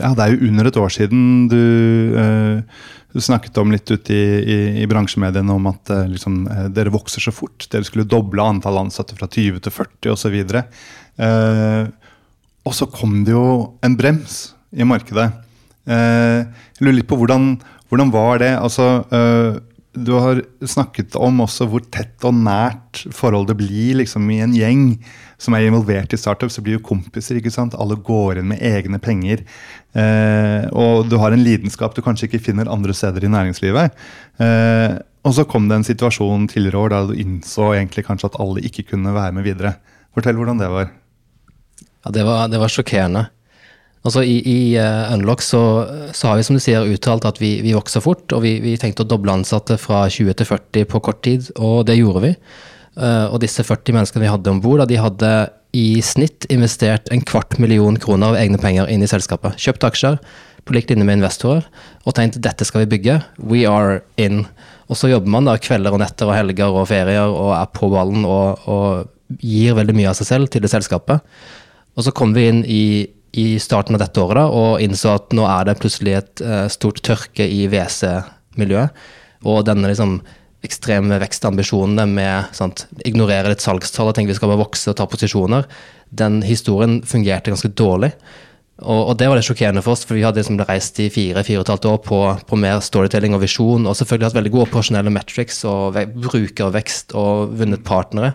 [0.00, 1.20] Ja, det er jo under et år siden
[1.52, 1.60] du,
[2.16, 7.34] uh, snakket om litt ute i, i, i, bransjemediene om at liksom, dere vokser så
[7.34, 7.66] fort.
[7.72, 10.36] Dere skulle doble antall ansatte fra 20 til 40 osv.
[11.20, 11.90] Uh,
[12.68, 13.44] og så kom det jo
[13.84, 15.26] en brems i markedet.
[15.90, 16.38] Eh,
[16.78, 17.50] jeg lurer litt på hvordan,
[17.90, 18.52] hvordan var det?
[18.58, 19.58] Altså, eh,
[19.98, 24.84] du har snakket om også hvor tett og nært forholdet blir liksom, i en gjeng
[25.40, 26.52] som er involvert i startup.
[26.52, 27.40] Så blir jo kompiser.
[27.40, 27.74] ikke sant?
[27.74, 29.42] Alle går inn med egne penger.
[29.98, 33.98] Eh, og du har en lidenskap du kanskje ikke finner andre steder i næringslivet.
[34.38, 38.38] Eh, og så kom det en situasjon tidligere år da du innså egentlig kanskje at
[38.40, 39.74] alle ikke kunne være med videre.
[40.14, 40.94] Fortell hvordan det var.
[42.04, 43.26] Ja, Det var, det var sjokkerende.
[44.00, 45.60] Altså I, i uh, Unlock så,
[46.16, 48.78] så, har vi som du sier uttalt at vi, vi vokser fort, og vi, vi,
[48.80, 52.34] tenkte å doble ansatte fra 20 til 40 på kort tid, og det gjorde vi.
[52.96, 55.32] Uh, og disse 40 menneskene vi hadde om bord, de hadde
[55.76, 59.60] i snitt investert en kvart million kroner av egne penger inn i selskapet.
[59.60, 60.18] Kjøpt aksjer
[60.64, 61.66] på lik linje med investorer
[62.04, 63.20] og tenkt dette skal vi bygge.
[63.38, 64.44] We are in.
[64.90, 67.90] Og så jobber man da kvelder og netter og helger og ferier og er på
[67.92, 71.22] ballen og, og gir veldig mye av seg selv til det selskapet.
[71.94, 72.82] Og så kom vi inn i,
[73.32, 76.66] i starten av dette året da, og innså at nå er det plutselig et uh,
[76.72, 78.94] stort tørke i WC-miljøet.
[79.46, 80.18] Og denne liksom
[80.66, 85.06] ekstreme vekstambisjonene med sant, ignorere litt salgstall og tenke vi skal bare vokse og ta
[85.08, 85.64] posisjoner,
[86.10, 88.12] den historien fungerte ganske dårlig.
[88.80, 91.44] Og, og, det var det sjokkerende for oss, for vi hadde liksom reist i fire
[91.44, 94.52] fire og et halvt år på, på, mer storytelling og visjon, og selvfølgelig hatt veldig
[94.54, 98.32] gode operasjonelle metrics og brukervekst og vunnet partnere.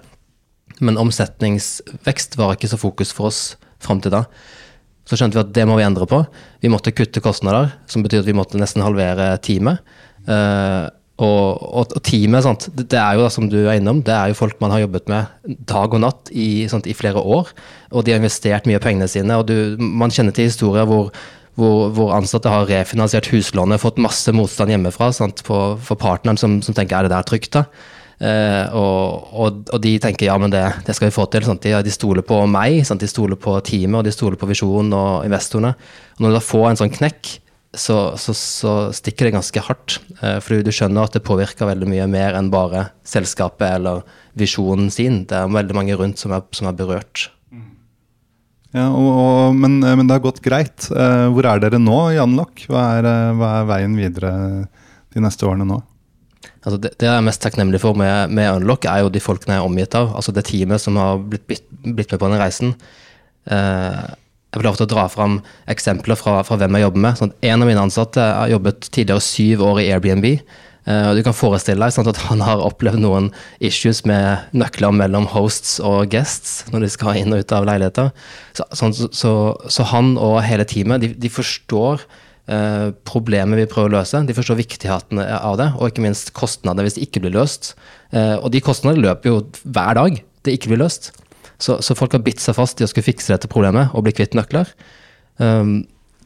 [0.85, 3.41] Men omsetningsvekst var ikke så fokus for oss
[3.81, 4.25] fram til da.
[5.05, 6.23] Så skjønte vi at det må vi endre på.
[6.63, 9.83] Vi måtte kutte kostnader, som betyr at vi måtte nesten halvere teamet.
[10.25, 12.65] Uh, og, og, og, teamet, sant?
[12.75, 15.07] det er jo da, som du er innom, det er jo folk man har jobbet
[15.07, 17.53] med dag og natt i, sant, i flere år.
[17.93, 19.37] Og de har investert mye av pengene sine.
[19.39, 21.13] og du, Man kjenner til historier hvor,
[21.55, 26.59] hvor, hvor, ansatte har refinansiert huslånet, fått masse motstand hjemmefra sant, på, for partneren som,
[26.65, 27.63] som, tenker er det der trygt, da?
[28.15, 31.47] Eh, og, og, de tenker ja, men det, det skal vi få til.
[31.59, 33.03] De, de, stoler på meg, sant?
[33.03, 35.73] de stoler på teamet og de stoler på visjonen og investorene.
[36.15, 37.35] Og når du da får en sånn knekk,
[37.75, 39.99] så, så, så, stikker det ganske hardt.
[40.21, 44.05] Eh, for du skjønner at det påvirker veldig mye mer enn bare selskapet eller
[44.39, 45.23] visjonen sin.
[45.27, 47.29] Det er veldig mange rundt som er, som er berørt.
[48.75, 50.87] Ja, og, og, men, men, det har gått greit.
[50.91, 52.65] Eh, hvor er dere nå i Unlock?
[52.71, 52.85] Hva
[53.35, 54.31] hva er veien videre
[55.15, 55.79] de neste årene nå?
[56.65, 59.57] Altså det, det, jeg er mest takknemlig for med, med, Unlock, er jo de folkene
[59.57, 60.15] jeg er omgitt av.
[60.17, 61.45] Altså det teamet som har blitt,
[61.85, 62.75] blitt med på den reisen.
[63.45, 64.05] Eh,
[64.55, 67.19] jeg får til å dra fram eksempler fra, fra hvem jeg jobber med.
[67.19, 70.29] Sånn, en av mine ansatte har jobbet tidligere syv år i Airbnb.
[70.85, 74.95] Eh, og du kan forestille deg sånn, at han har opplevd noen issues med nøkler
[74.95, 78.13] mellom hosts og guests når de skal inn og ut av leiligheter.
[78.57, 79.33] Så, sånn, så, så,
[79.69, 82.05] så han og hele teamet de, de forstår
[82.51, 84.21] uh, problemet vi prøver å løse.
[84.27, 87.73] De forstår viktigheten av det, og ikke minst kostnader hvis det ikke blir løst.
[88.13, 91.11] Uh, og de kostnadene løper jo hver dag det ikke blir løst.
[91.57, 94.13] Så, så, folk har bitt seg fast i å skulle fikse dette problemet og bli
[94.15, 94.71] kvitt nøkler.
[95.39, 95.85] Um,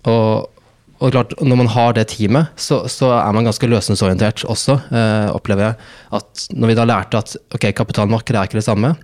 [0.09, 0.49] og,
[0.97, 5.29] og, klart, når man har det teamet, så, så er man ganske løsningsorientert også, uh,
[5.35, 5.91] opplever jeg.
[6.19, 8.95] At når vi da lærte at ok, kapitalmarkedet er ikke det samme,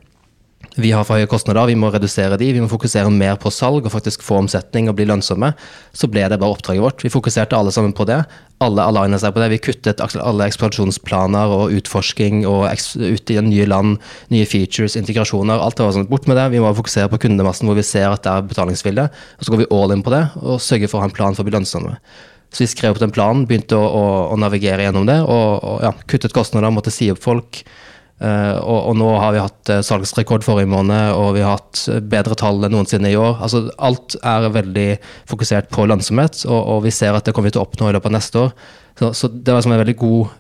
[0.75, 3.85] vi har for høye kostnader, vi må redusere de, vi må fokusere mer på salg
[3.85, 5.53] og faktisk få omsetning og bli lønnsomme.
[5.95, 7.05] Så ble det bare oppdraget vårt.
[7.05, 8.19] Vi fokuserte alle sammen på det.
[8.63, 9.49] Alle aligna seg på det.
[9.53, 13.97] Vi kuttet alle ekspansjonsplaner og utforsking og ut i nye land,
[14.35, 15.63] nye features, integrasjoner.
[15.63, 16.49] Alt det var sånn, bort med det.
[16.51, 19.09] Vi må fokusere på kundemassen hvor vi ser at det er betalingsvilje.
[19.39, 21.45] Så går vi all in på det og sørger for å ha en plan for
[21.45, 21.95] å bli lønnsomme.
[22.51, 25.81] Så vi skrev opp den planen, begynte å, å, å navigere gjennom det og, og
[25.83, 27.63] ja, kuttet kostnader, måtte si opp folk
[28.15, 31.81] Uh, og, og, nå har vi hatt uh, salgsrekord forrige måned, og vi har hatt
[32.07, 33.41] bedre tall enn noensinne i år.
[33.43, 34.87] Altså, alt er veldig
[35.27, 37.97] fokusert på lønnsomhet, og, og, vi ser at det kommer vi til å oppnå i
[37.97, 38.55] løpet av neste år.
[38.95, 40.31] Så, så det var liksom en veldig god,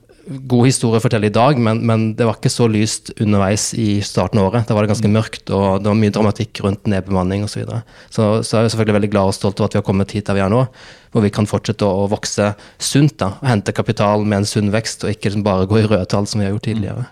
[0.55, 3.89] god historie å fortelle i dag, men, men, det var ikke så lyst underveis i
[4.07, 4.69] starten av året.
[4.69, 7.57] Da var det ganske mørkt, og det var mye dramatikk rundt nedbemanning osv.
[7.57, 7.81] Så, videre.
[8.07, 10.31] så Så er jeg selvfølgelig veldig glad og stolt over at vi har kommet hit
[10.31, 10.63] der vi er nå,
[11.11, 14.71] hvor vi kan fortsette å, å vokse sunt da, og hente kapital med en sunn
[14.71, 17.09] vekst, og ikke liksom bare gå i røde tall som vi har gjort tidligere.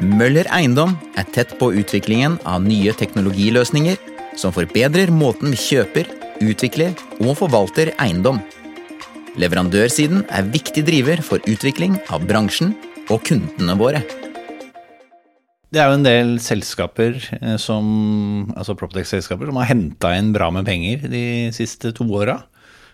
[0.00, 3.98] Møller Eiendom er tett på utviklingen av nye teknologiløsninger
[4.40, 6.06] som forbedrer måten vi kjøper,
[6.40, 8.38] utvikler og forvalter eiendom.
[9.36, 12.72] Leverandørsiden er viktig driver for utvikling av bransjen
[13.12, 14.00] og kundene våre.
[15.68, 17.84] Det er jo en del selskaper eh, som,
[18.56, 22.40] altså Proptex-selskaper som har henta inn bra med penger de siste to åra.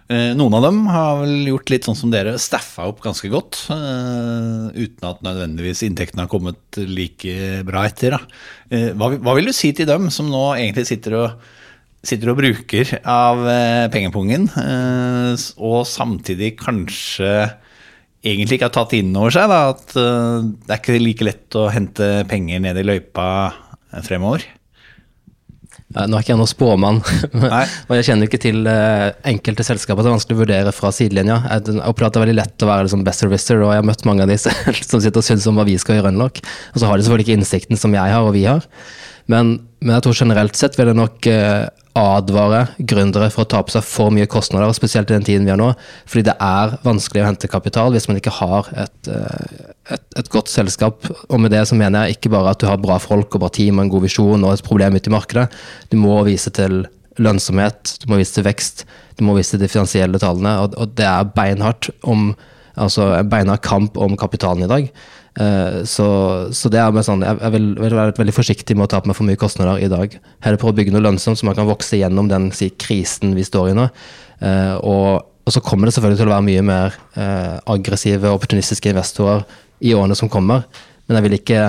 [0.07, 3.65] Eh, noen av dem har vel gjort litt sånn som dere, staffa opp ganske godt.
[3.67, 8.15] Uh, uten at nødvendigvis inntektene har kommet like bra etter.
[8.71, 11.49] Uh, hva, vil du si til dem som nå egentlig sitter og,
[12.07, 14.47] sitter og bruker av uh, pengepungen,
[15.59, 17.33] og samtidig kanskje
[18.23, 21.67] egentlig ikke har tatt inn over seg da, at det er ikke like lett å
[21.71, 23.27] hente penger ned i løypa
[24.07, 24.47] fremover?
[25.97, 26.99] Nå er ikke jeg noen spåmann,
[27.89, 30.05] og jeg kjenner ikke til uh, enkelte selskaper.
[30.05, 31.39] Det er vanskelig å vurdere fra sidelinja.
[31.49, 33.89] Jeg opplever at det er veldig lett å være liksom, best servicer, og jeg har
[33.89, 34.37] møtt mange av de
[34.91, 36.43] som sitter og syns om hva vi skal gjøre i Unlock.
[36.75, 38.69] Og så har de selvfølgelig ikke innsikten som jeg har og vi har.
[39.33, 43.63] Men, men jeg tror generelt sett vil det nok uh, advare gründere for å ta
[43.65, 45.71] på seg for mye kostnader, spesielt i den tiden vi har nå.
[46.09, 50.29] Fordi det er vanskelig å hente kapital hvis man ikke har et, eh, et, et,
[50.33, 51.09] godt selskap.
[51.31, 53.51] Og med det så mener jeg ikke bare at du har bra folk og bra
[53.53, 55.47] team og en god visjon og et problem ute i markedet.
[55.93, 56.85] Du må vise til
[57.23, 58.85] lønnsomhet, du må vise til vekst,
[59.17, 60.59] du må vise til de finansielle tallene.
[60.67, 62.35] Og, og det er beinhardt om
[62.77, 64.91] altså beinhard kamp om kapitalen i dag.
[65.37, 66.09] Eh, så,
[66.53, 69.11] så det er med sånn, jeg, vil, vil være veldig forsiktig med å ta på
[69.11, 70.17] meg for mye kostnader i dag.
[70.45, 73.45] Heller prøve å bygge noe lønnsomt så man kan vokse gjennom den si, krisen vi
[73.47, 73.89] står i nå.
[74.41, 78.95] Eh, og, og så kommer det selvfølgelig til å være mye mer eh, aggressive, opportunistiske
[78.95, 79.45] investorer
[79.85, 80.65] i årene som kommer.
[81.07, 81.67] Men jeg vil ikke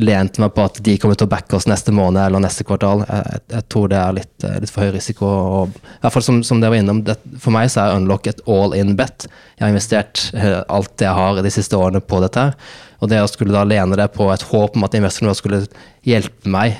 [0.00, 3.02] lent meg på at de kommer til å backe oss neste måned eller neste kvartal.
[3.08, 5.28] Jeg, jeg, tror det er litt, litt, for høy risiko.
[5.28, 8.30] Og, I hvert fall som, som det var innom, det, For meg så er Unlock
[8.30, 9.26] et all in bet.
[9.58, 12.46] Jeg har investert alt alt jeg har de siste årene på dette.
[12.46, 15.62] her, Og det å skulle da lene det på et håp om at investorene skulle
[16.06, 16.76] hjelpe meg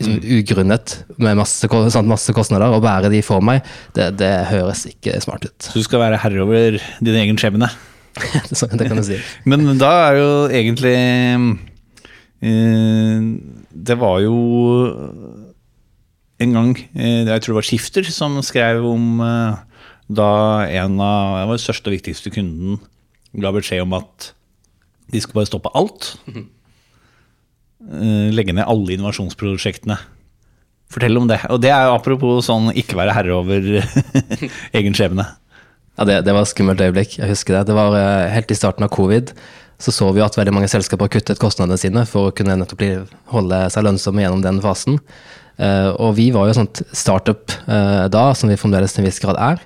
[0.00, 1.68] liksom, ugrunnet med masse,
[2.08, 5.56] masse, kostnader, og bære de for meg, det, det høres ikke smart ut.
[5.68, 7.70] Så du skal være herre over din egen skjebne?
[8.78, 9.20] det kan du si.
[9.50, 10.96] Men da er jo egentlig
[12.38, 13.22] Eh,
[13.74, 14.34] det var jo
[16.38, 19.56] en gang eh, Jeg tror det var Skifter som skrev om eh,
[20.06, 20.30] da
[20.70, 22.78] en av den største og viktigste kunden
[23.34, 24.30] ga beskjed om at
[25.12, 26.12] de skulle bare stoppe alt.
[28.34, 29.98] Legge ned alle innovasjonsprosjektene.
[30.88, 31.40] Fortell om det.
[31.52, 33.70] Og det er jo apropos sånn ikke være herre over
[34.78, 35.26] egen skjebne.
[35.98, 37.18] Ja, det, det var et skummelt øyeblikk.
[37.20, 37.66] Jeg husker det.
[37.70, 37.96] Det var
[38.32, 39.34] helt i starten av covid
[39.78, 42.82] så så vi at veldig mange selskaper kuttet kostnadene sine for å kunne nettopp
[43.30, 44.98] holde seg lønnsomme gjennom den fasen.
[45.58, 49.38] Uh, og vi var jo sånt startup da, som vi fremdeles til en viss grad
[49.42, 49.62] er.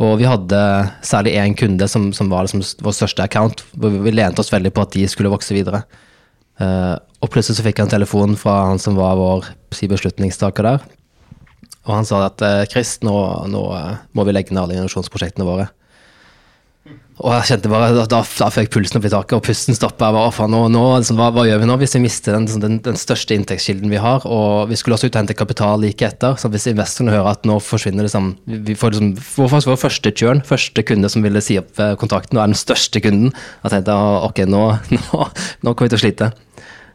[0.00, 0.60] Og vi hadde
[1.04, 4.72] særlig én kunde som, som var liksom vår største account, hvor vi lente oss veldig
[4.72, 5.82] på at de skulle vokse videre.
[6.60, 10.86] Uh, og plutselig så fikk jeg en telefon fra han som var vår beslutningstaker der.
[11.84, 12.40] Og han sa at
[12.72, 13.12] Chris, nå,
[13.48, 13.60] nå
[14.16, 15.68] må vi legge ned alle innovasjonsprosjektene våre.
[17.20, 20.08] Og jeg kjente bare, Da, da, da fikk pulsen opp i taket, og pusten stoppa.
[20.10, 23.36] Nå, nå, liksom, hva, hva, gjør vi nå hvis vi mister den, den, den, største
[23.36, 24.24] inntektskilden vi har?
[24.24, 26.38] Og vi skulle også ut og hente kapital like etter.
[26.40, 30.84] så Hvis investorene hører at nå forsvinner liksom, vi får liksom, vår, første churn, første
[30.86, 34.20] kunde som ville si opp eh, kontrakten, og er den største kunden, da tenkte jeg
[34.30, 35.24] ok, nå, nå,
[35.66, 36.32] nå kommer vi til å slite.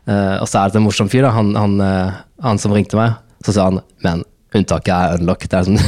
[0.05, 2.97] Uh, og så er det en morsom fyr, da, han, han, uh, han som ringte
[2.97, 3.17] meg.
[3.45, 5.51] Så sa han men Unntaket er unlocked.
[5.51, 5.81] Det er sånn,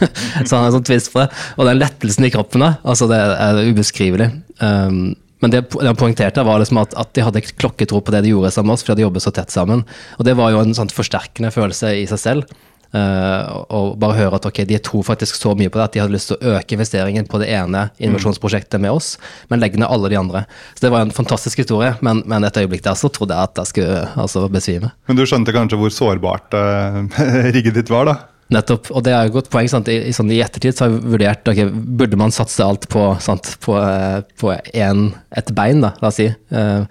[0.48, 1.28] så han er sånn twist på det.
[1.58, 2.72] Og den lettelsen i kroppen da.
[2.82, 4.30] altså det er ubeskrivelig.
[4.62, 8.22] Um, men det, det han poengterte, var liksom at, at, de hadde klokketro på det
[8.24, 9.82] de gjorde sammen med oss, for de jobbet så tett sammen.
[10.16, 12.54] Og det var jo en sånn forsterkende følelse i seg selv.
[12.94, 16.02] Uh, og bare høre at ok, de tror faktisk så mye på det at de
[16.04, 19.16] hadde lyst til å øke investeringen på det ene innovasjonsprosjektet med oss,
[19.50, 20.44] men legge ned alle de andre.
[20.76, 23.58] Så det var en fantastisk historie, men, men et øyeblikk der så trodde jeg at
[23.58, 24.92] jeg skulle altså, besvime.
[25.10, 27.02] Men du skjønte kanskje hvor sårbart uh,
[27.56, 28.16] rigget ditt var, da?
[28.54, 29.66] Nettopp, og det er jo et godt poeng.
[29.88, 31.60] I, i, sånn, I, ettertid så har jeg vurdert ok,
[31.98, 36.20] burde man satse alt på, sant, på, uh, på en, et bein, da, la oss
[36.20, 36.30] si.
[36.54, 36.86] Uh,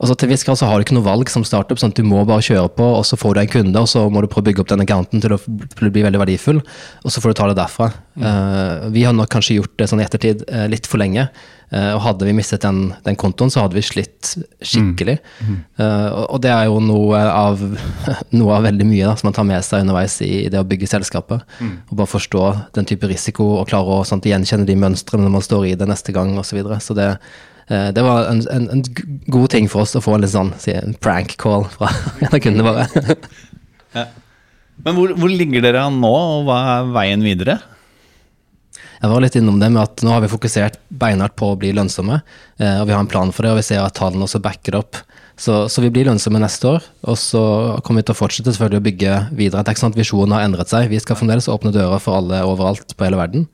[0.00, 1.78] Altså til viss grad så har du ikke noe valg som startup.
[1.78, 4.06] sånn at Du må bare kjøre på, og så får du en kunde, og så
[4.10, 6.62] må du prøve å bygge opp den accounten til å bli veldig verdifull,
[7.04, 7.92] og så får du ta det derfra.
[8.14, 8.24] Mm.
[8.24, 11.28] Uh, vi har nok kanskje gjort det sånn i ettertid uh, litt for lenge.
[11.74, 15.16] Uh, og hadde vi mistet den, den, kontoen, så hadde vi slitt skikkelig.
[15.40, 15.56] Mm.
[15.78, 15.86] Mm.
[16.28, 17.62] og det er jo noe av,
[18.38, 20.68] noe av veldig mye da, som man tar med seg underveis i, i det å
[20.68, 21.42] bygge selskapet.
[21.58, 21.74] Mm.
[21.88, 22.44] Og bare forstå
[22.78, 25.90] den type risiko og klare å sant, gjenkjenne de mønstrene når man står i det
[25.90, 26.54] neste gang osv.
[26.54, 26.78] Så, videre.
[26.78, 27.08] så det
[27.68, 28.82] det var en, en, en,
[29.32, 31.88] god ting for oss å få en litt sånn si, en prank call fra
[32.20, 33.16] en av kundene våre.
[33.96, 34.04] ja.
[34.82, 37.60] Men hvor, hvor, ligger dere nå, og hva er veien videre?
[39.04, 41.74] Jeg var litt innom det med at nå har vi fokusert beinhardt på å bli
[41.76, 42.22] lønnsomme.
[42.56, 44.78] Eh, og vi har en plan for det, og vi ser at tallene også backer
[44.80, 44.98] opp.
[45.36, 47.42] Så, så, vi blir lønnsomme neste år, og så
[47.84, 49.64] kommer vi til å fortsette selvfølgelig å bygge videre.
[49.64, 50.86] Det er ikke sant Visjonen har endret seg.
[50.92, 53.48] Vi skal fremdeles åpne dører for alle overalt på hele verden.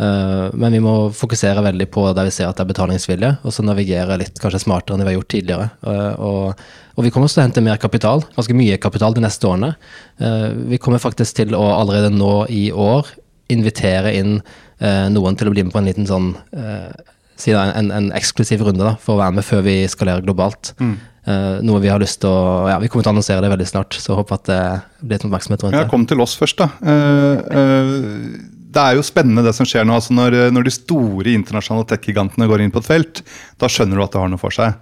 [0.00, 3.54] Eh, men vi må fokusere veldig på der vi ser at det er betalingsvilje, og
[3.54, 5.68] så navigere litt kanskje smartere enn vi har gjort tidligere.
[5.84, 6.64] Eh, og,
[6.96, 9.74] og vi kommer også til å hente mer kapital, ganske mye kapital de neste årene.
[10.22, 13.12] Eh, vi kommer faktisk til å allerede nå i år
[13.50, 14.42] invitere inn
[14.80, 19.12] noen til å bli med på en liten sånn en, en, eksklusiv runde da, for
[19.12, 20.70] å være med før vi skalerer globalt.
[20.80, 20.94] Mm.
[21.28, 23.66] Uh, noe vi har lyst til å Ja, vi kommer til å annonsere det veldig
[23.68, 24.62] snart, så håper at det
[25.02, 25.82] blir litt oppmerksomhet rundt det.
[25.82, 26.70] Ja, kom til oss først, da.
[26.80, 29.96] Uh, uh, det er jo spennende det som skjer nå.
[29.98, 33.22] altså Når, når de store internasjonale tech-gigantene går inn på et felt,
[33.58, 34.78] da skjønner du at det har noe for seg.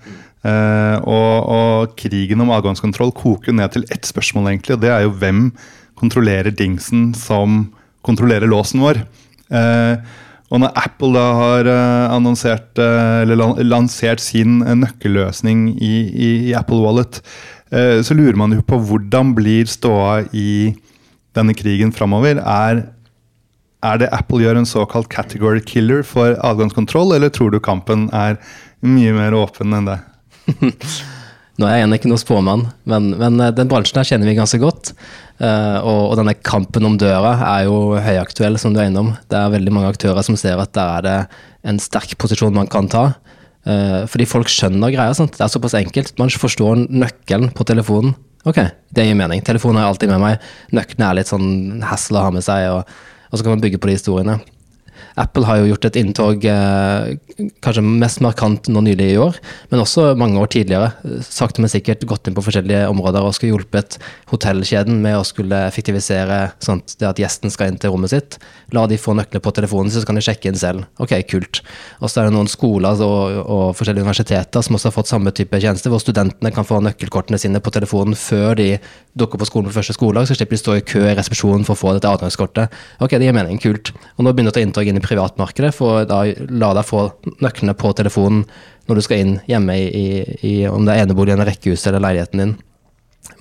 [0.46, 5.06] Uh, og, og, krigen om adgangskontroll koker ned til ett spørsmål, egentlig, og det er
[5.06, 5.48] jo hvem
[5.98, 7.64] kontrollerer dingsen som
[8.06, 9.02] kontrollerer låsen vår.
[9.50, 9.98] Uh,
[10.48, 16.80] og når Apple da har uh, annonsert, eller lansert sin nøkkelløsning i, i, i, Apple
[16.84, 17.22] Wallet,
[17.68, 20.70] så lurer man jo på hvordan blir ståa i
[21.36, 22.38] denne krigen framover.
[22.40, 22.86] Er
[23.86, 28.40] er det Apple gjør en såkalt category killer for adgangskontroll, eller tror du kampen er
[28.82, 30.00] mye mer åpen enn det?
[31.58, 34.36] Nå er jeg igjen ikke noe spåmann, men, men, eh, den bransjen her kjenner vi
[34.38, 34.92] ganske godt.
[35.38, 39.12] Uh, og, og, denne kampen om døra er jo høyaktuell, som du er innom.
[39.30, 41.16] Det er veldig mange aktører som ser at der er det
[41.70, 43.04] en sterk posisjon man kan ta.
[43.66, 45.14] Uh, fordi folk skjønner greia.
[45.18, 45.34] Sant?
[45.34, 46.14] Det er såpass enkelt.
[46.18, 48.14] Man forstår nøkkelen på telefonen.
[48.46, 48.62] Ok,
[48.94, 49.42] det gir mening.
[49.46, 50.50] Telefonen har jeg alltid med meg.
[50.78, 52.98] Nøkkelen er litt sånn hassle å ha med seg, og,
[53.30, 54.38] og så kan man bygge på de historiene.
[55.18, 57.16] Apple har jo gjort et inntog eh,
[57.64, 59.38] kanskje mest markant nå nylig i år,
[59.70, 60.92] men også mange år tidligere.
[61.26, 63.98] Sakte, men sikkert gått inn på forskjellige områder og skulle hjulpet
[64.32, 68.38] hotellkjeden med å skulle effektivisere sånn at gjesten skal inn til rommet sitt.
[68.74, 70.86] La de få nøkler på telefonen så kan de sjekke inn selv.
[71.02, 71.62] Ok, kult.
[72.02, 75.32] Og så er det noen skoler og, og forskjellige universiteter som også har fått samme
[75.34, 78.74] type tjeneste, hvor studentene kan få nøkkelkortene sine på telefonen før de
[79.18, 81.74] dukker på skolen på første skoledag, så slipper de stå i kø i resepsjonen for
[81.74, 82.74] å få dette adgangskortet.
[83.02, 83.92] Ok, det gir mening, kult.
[84.16, 87.04] Og nå begynner det å ta inntog inn i privatmarkedet, for da la deg få
[87.44, 88.44] nøklene på telefonen
[88.88, 90.06] når du skal inn hjemme i,
[90.46, 92.56] i, om det er enebolig eller rekkehus eller leiligheten din.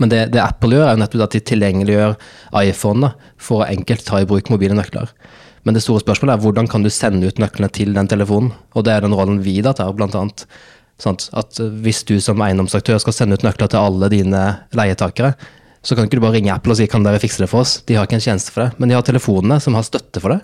[0.01, 2.15] Men det, det, Apple gjør, er jo nettopp at de tilgjengeliggjør
[2.61, 5.13] iPhone for å enkelt ta i bruk mobile nøkler.
[5.67, 8.53] Men det store spørsmålet er hvordan kan du sende ut nøklene til den telefonen?
[8.75, 10.45] Og det er den rollen vi da tar, blant annet.
[11.01, 14.43] Sånn at hvis du som eiendomsaktør skal sende ut nøkler til alle dine
[14.77, 15.33] leietakere,
[15.85, 17.77] så kan ikke du bare ringe Apple og si kan dere fikse det for oss.
[17.87, 18.79] De har ikke en tjeneste for det.
[18.79, 20.41] Men de har telefonene som har støtte for det.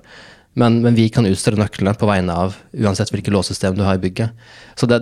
[0.60, 4.04] Men, men, vi kan utstede nøklene på vegne av uansett hvilket låssystem du har i
[4.04, 4.36] bygget.
[4.78, 5.00] Så det,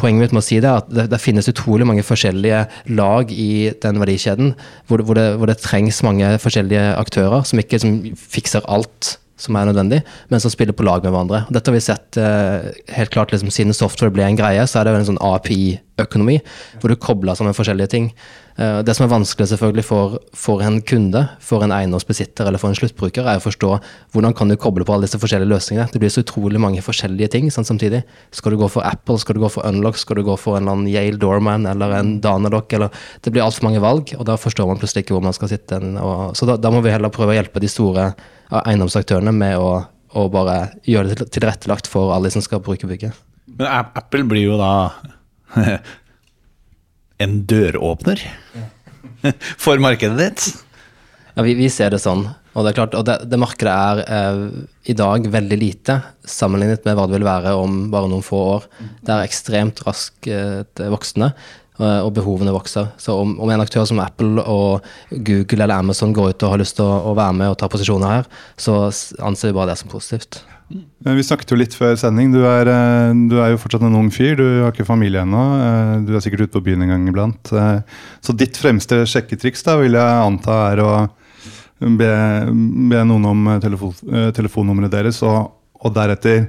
[0.00, 2.62] Poenget mitt med å si det er at det, det finnes utrolig mange forskjellige
[2.96, 4.54] lag i den verdikjeden,
[4.88, 9.56] hvor, hvor, det, hvor det, trengs mange forskjellige aktører som ikke som fikser alt som
[9.58, 10.00] er nødvendig,
[10.30, 11.42] men som spiller på lag med hverandre.
[11.52, 14.86] Dette har vi sett eh, helt klart liksom, Siden software ble en greie, så er
[14.86, 15.22] det en sånn
[15.94, 16.40] API-økonomi,
[16.80, 18.08] hvor du kobler sammen forskjellige ting.
[18.56, 22.70] Eh, det som er vanskelig selvfølgelig for, for, en kunde, for en eiendomsbesitter eller for
[22.70, 23.70] en sluttbruker, er å forstå
[24.14, 25.88] hvordan kan du koble på alle disse forskjellige løsningene.
[25.92, 28.04] Det blir så utrolig mange forskjellige ting sånn, samtidig.
[28.34, 30.64] Skal du gå for Apple, skal du gå for Unlock, skal du gå for en
[30.64, 34.70] eller annen Yale Doorman eller en Danadoc Det blir altfor mange valg, og da forstår
[34.70, 35.80] man plutselig ikke hvor man skal sitte.
[36.02, 38.12] Og, så da, da må vi heller prøve å hjelpe de store
[38.54, 39.84] eiendomsaktørene med å,
[40.14, 43.14] å bare gjøre det tilrettelagt for alle som skal bruke bygget.
[43.54, 44.72] Men Apple blir jo da
[47.24, 48.22] en døråpner
[49.64, 50.46] for markedet ditt?
[51.34, 52.28] Ja, vi, vi, ser det sånn.
[52.54, 54.42] Og det er klart, og det, det markedet er eh,
[54.92, 55.98] i dag veldig lite
[56.30, 58.68] sammenlignet med hva det vil være om bare noen få år.
[59.02, 61.32] Det er ekstremt raskt eh, voksende.
[61.74, 62.92] Eh, og behovene vokser.
[63.02, 66.62] Så om, om, en aktør som Apple og Google eller Amazon går ut og har
[66.62, 68.84] lyst til å, å være med og ta posisjoner her, så
[69.26, 70.44] anser vi bare det som positivt.
[70.68, 72.32] Vi snakket jo litt før sending.
[72.32, 74.36] Du er, eh, du er jo fortsatt en ung fyr.
[74.38, 75.42] Du har ikke familie ennå.
[75.60, 77.52] Eh, du er sikkert ute på byen en gang iblant.
[78.24, 80.92] Så ditt fremste sjekketriks da, vil jeg anta er å
[81.80, 82.12] be,
[82.90, 83.94] be noen om telefon,
[84.32, 85.52] telefonnummeret deres, og,
[85.84, 86.48] og deretter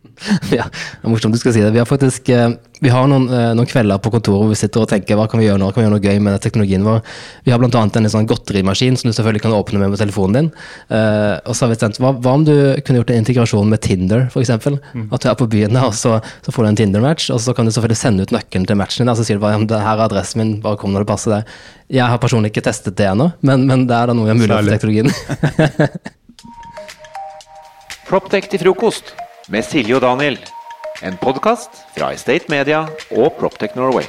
[0.58, 1.72] ja, det er morsomt du skal si det.
[1.74, 4.84] Vi har faktisk eh, vi har noen, eh, noen, kvelder på kontoret hvor vi sitter
[4.84, 7.02] og tenker hva kan vi gjøre nå, kan vi gjøre noe gøy med teknologien vår.
[7.44, 7.82] Vi har bl.a.
[7.84, 10.48] en sånn godterimaskin som du selvfølgelig kan åpne med med telefonen din.
[10.88, 12.54] Uh, og så har vi tenkt, hva, hva, om du
[12.86, 14.52] kunne gjort en integrasjon med Tinder, f.eks.
[14.70, 15.06] Mm.
[15.12, 17.68] At du er på byen, og så, så, får du en Tinder-match, og så kan
[17.68, 19.12] du selvfølgelig sende ut nøkkelen til matchen din.
[19.12, 21.36] Og så sier du bare det her er adressen min, bare kom når det passer
[21.36, 21.56] deg.
[22.00, 24.40] Jeg har personlig ikke testet det ennå, men, men det er da noe vi har
[24.40, 25.10] mulighet for teknologien.
[28.08, 29.12] Proptech til frokost
[29.50, 30.38] med Silje og Daniel.
[31.02, 34.06] En podkast fra Estate Media og Proptech Norway.